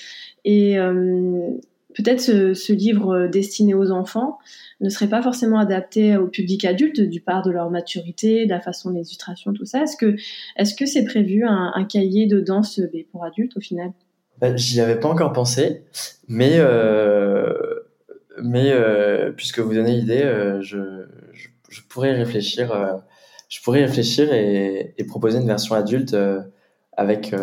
Et 0.45 0.77
peut-être 1.95 2.21
ce, 2.21 2.73
livre 2.73 3.27
destiné 3.27 3.73
aux 3.73 3.91
enfants 3.91 4.37
ne 4.81 4.89
serait 4.89 5.09
pas 5.09 5.21
forcément 5.21 5.59
adapté 5.59 6.17
au 6.17 6.27
public 6.27 6.65
adulte 6.65 7.01
du 7.01 7.19
part 7.21 7.41
de 7.41 7.51
leur 7.51 7.69
maturité, 7.69 8.45
de 8.45 8.49
la 8.49 8.61
façon 8.61 8.91
d'illustration, 8.91 9.53
tout 9.53 9.65
ça. 9.65 9.83
Est-ce 9.83 10.75
que 10.75 10.85
c'est 10.85 11.03
prévu 11.03 11.45
un, 11.45 11.83
cahier 11.85 12.27
de 12.27 12.39
danse 12.39 12.79
pour 13.11 13.23
adultes 13.23 13.57
au 13.57 13.61
final? 13.61 13.91
Ben, 14.39 14.57
J'y 14.57 14.79
avais 14.79 14.99
pas 14.99 15.09
encore 15.09 15.33
pensé, 15.33 15.83
mais 16.27 16.53
euh, 16.59 17.53
euh, 18.41 19.31
puisque 19.31 19.59
vous 19.59 19.73
donnez 19.73 19.97
l'idée, 19.97 20.23
euh, 20.23 20.61
je, 20.61 20.77
pourrais 21.89 22.13
réfléchir. 22.13 23.03
je 23.49 23.61
pourrais 23.61 23.83
réfléchir 23.83 24.31
et, 24.31 24.95
proposer 25.07 25.39
une 25.39 25.47
version 25.47 25.75
adulte 25.75 26.15
avec 26.95 27.35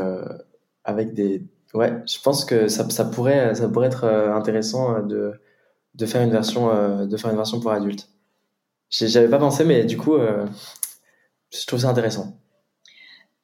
des 1.12 1.42
ouais. 1.74 1.92
Je 2.06 2.20
pense 2.22 2.44
que 2.44 2.68
ça, 2.68 2.88
ça 2.90 3.04
pourrait 3.04 3.54
ça 3.54 3.68
pourrait 3.68 3.88
être 3.88 4.04
intéressant 4.04 5.02
de 5.02 5.34
de 5.96 6.06
faire 6.06 6.22
une 6.22 6.30
version, 6.30 6.70
euh, 6.70 7.06
de 7.06 7.16
faire 7.16 7.30
une 7.30 7.36
version 7.36 7.58
pour 7.60 7.72
adultes. 7.72 8.08
J'avais 8.90 9.28
pas 9.28 9.38
pensé, 9.38 9.64
mais 9.64 9.84
du 9.84 9.96
coup, 9.96 10.14
euh, 10.14 10.46
je 11.52 11.66
trouve 11.66 11.80
ça 11.80 11.88
intéressant. 11.88 12.38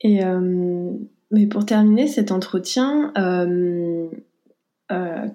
Et 0.00 0.24
euh, 0.24 0.92
mais 1.30 1.46
pour 1.46 1.66
terminer 1.66 2.06
cet 2.06 2.30
entretien, 2.30 3.12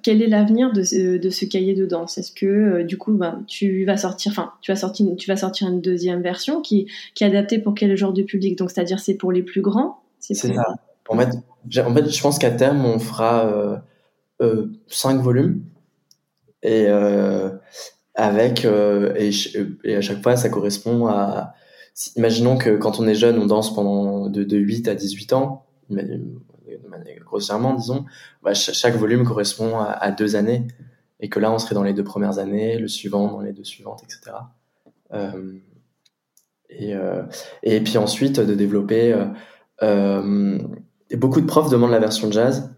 quel 0.04 0.22
est 0.22 0.28
l'avenir 0.28 0.72
de, 0.72 1.18
de, 1.18 1.30
ce 1.30 1.46
cahier 1.46 1.74
de 1.74 1.86
danse? 1.86 2.18
Est-ce 2.18 2.32
que 2.32 2.84
du 2.84 2.98
coup, 2.98 3.12
ben, 3.14 3.44
tu 3.48 3.84
vas 3.86 3.98
sortir, 3.98 4.32
enfin, 4.32 4.54
tu 4.62 4.72
vas 4.72 4.76
sortir, 4.76 5.08
tu 5.18 5.28
vas 5.28 5.38
sortir 5.38 5.68
une 5.68 5.82
deuxième 5.82 6.22
version 6.22 6.62
qui, 6.62 6.88
qui 7.16 7.24
est 7.24 7.28
adaptée 7.28 7.58
pour 7.58 7.74
quel 7.74 7.98
genre 7.98 8.14
de 8.14 8.22
public? 8.22 8.58
Donc, 8.58 8.70
c'est-à-dire, 8.70 9.00
c'est 9.00 9.16
pour 9.16 9.32
les 9.32 9.42
plus 9.42 9.62
grands? 9.62 10.04
C'est 10.20 10.36
ça. 10.36 10.54
En 11.10 11.18
fait, 11.18 11.30
en 11.80 11.94
fait, 11.94 12.10
je 12.10 12.22
pense 12.22 12.40
qu'à 12.40 12.52
terme, 12.52 12.86
on 12.86 13.00
fera 13.00 13.82
cinq 14.88 15.22
volumes. 15.22 15.64
Et 16.64 16.86
euh, 16.88 17.50
avec 18.16 18.66
euh, 18.66 19.14
et, 19.16 19.96
à 19.96 20.02
chaque 20.02 20.24
fois 20.24 20.36
ça 20.36 20.50
correspond 20.50 21.08
à 21.08 21.54
imaginons 22.16 22.58
que 22.58 22.78
quand 22.78 23.00
on 23.00 23.08
est 23.08 23.14
jeune 23.14 23.38
on 23.38 23.46
danse 23.46 23.74
pendant 23.74 24.28
de, 24.28 24.44
de 24.44 24.58
8 24.58 24.88
à 24.88 24.96
18 24.96 25.34
ans 25.34 25.66
grossièrement 27.20 27.76
disons 27.76 28.06
bah, 28.42 28.54
chaque 28.54 28.96
volume 28.96 29.24
correspond 29.24 29.80
à, 29.80 30.12
deux 30.12 30.36
années. 30.36 30.68
Et 31.20 31.30
que 31.30 31.40
là 31.40 31.52
on 31.52 31.60
serait 31.60 31.76
dans 31.76 31.84
les 31.84 31.94
deux 31.94 32.04
premières 32.04 32.40
années 32.40 32.78
le 32.78 32.88
suivant 32.88 33.32
dans 33.32 33.42
les 33.42 33.54
deux 33.54 33.64
suivantes 33.64 34.04
etc 34.04 34.36
euh, 35.14 35.54
et, 36.70 36.96
euh, 36.96 37.24
et 37.64 37.80
puis 37.82 37.98
ensuite 37.98 38.40
de 38.40 38.54
développer 38.56 39.16
euh, 39.84 40.60
beaucoup 41.16 41.42
de 41.42 41.46
profs 41.46 41.70
demandent 41.70 41.92
la 41.92 42.00
version 42.00 42.32
jazz 42.32 42.74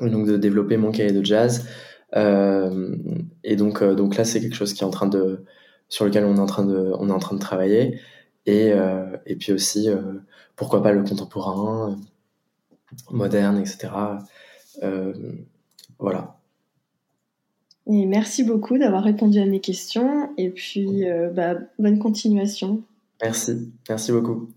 donc 0.00 0.26
de 0.26 0.36
développer 0.36 0.76
mon 0.76 0.90
cahier 0.90 1.12
de 1.12 1.24
jazz 1.24 1.66
euh, 2.14 2.96
et 3.44 3.56
donc, 3.56 3.82
euh, 3.82 3.94
donc 3.94 4.16
là, 4.16 4.24
c'est 4.24 4.40
quelque 4.40 4.56
chose 4.56 4.72
qui 4.72 4.82
est 4.82 4.86
en 4.86 4.90
train 4.90 5.06
de, 5.06 5.44
sur 5.88 6.04
lequel 6.04 6.24
on 6.24 6.36
est 6.36 6.40
en 6.40 6.46
train 6.46 6.64
de, 6.64 6.92
on 6.98 7.08
est 7.08 7.12
en 7.12 7.18
train 7.18 7.34
de 7.34 7.40
travailler. 7.40 8.00
Et, 8.46 8.72
euh, 8.72 9.16
et 9.26 9.36
puis 9.36 9.52
aussi, 9.52 9.88
pourquoi 10.54 10.82
pas 10.82 10.92
le 10.92 11.02
contemporain, 11.02 11.98
moderne, 13.10 13.58
etc. 13.58 13.88
voilà. 15.98 16.38
Et 17.88 18.04
merci 18.06 18.42
beaucoup 18.42 18.78
d'avoir 18.78 19.04
répondu 19.04 19.38
à 19.38 19.46
mes 19.46 19.60
questions. 19.60 20.30
Et 20.36 20.50
puis, 20.50 21.04
bah, 21.34 21.54
bonne 21.78 21.98
continuation. 21.98 22.82
Merci. 23.20 23.72
Merci 23.88 24.12
beaucoup. 24.12 24.48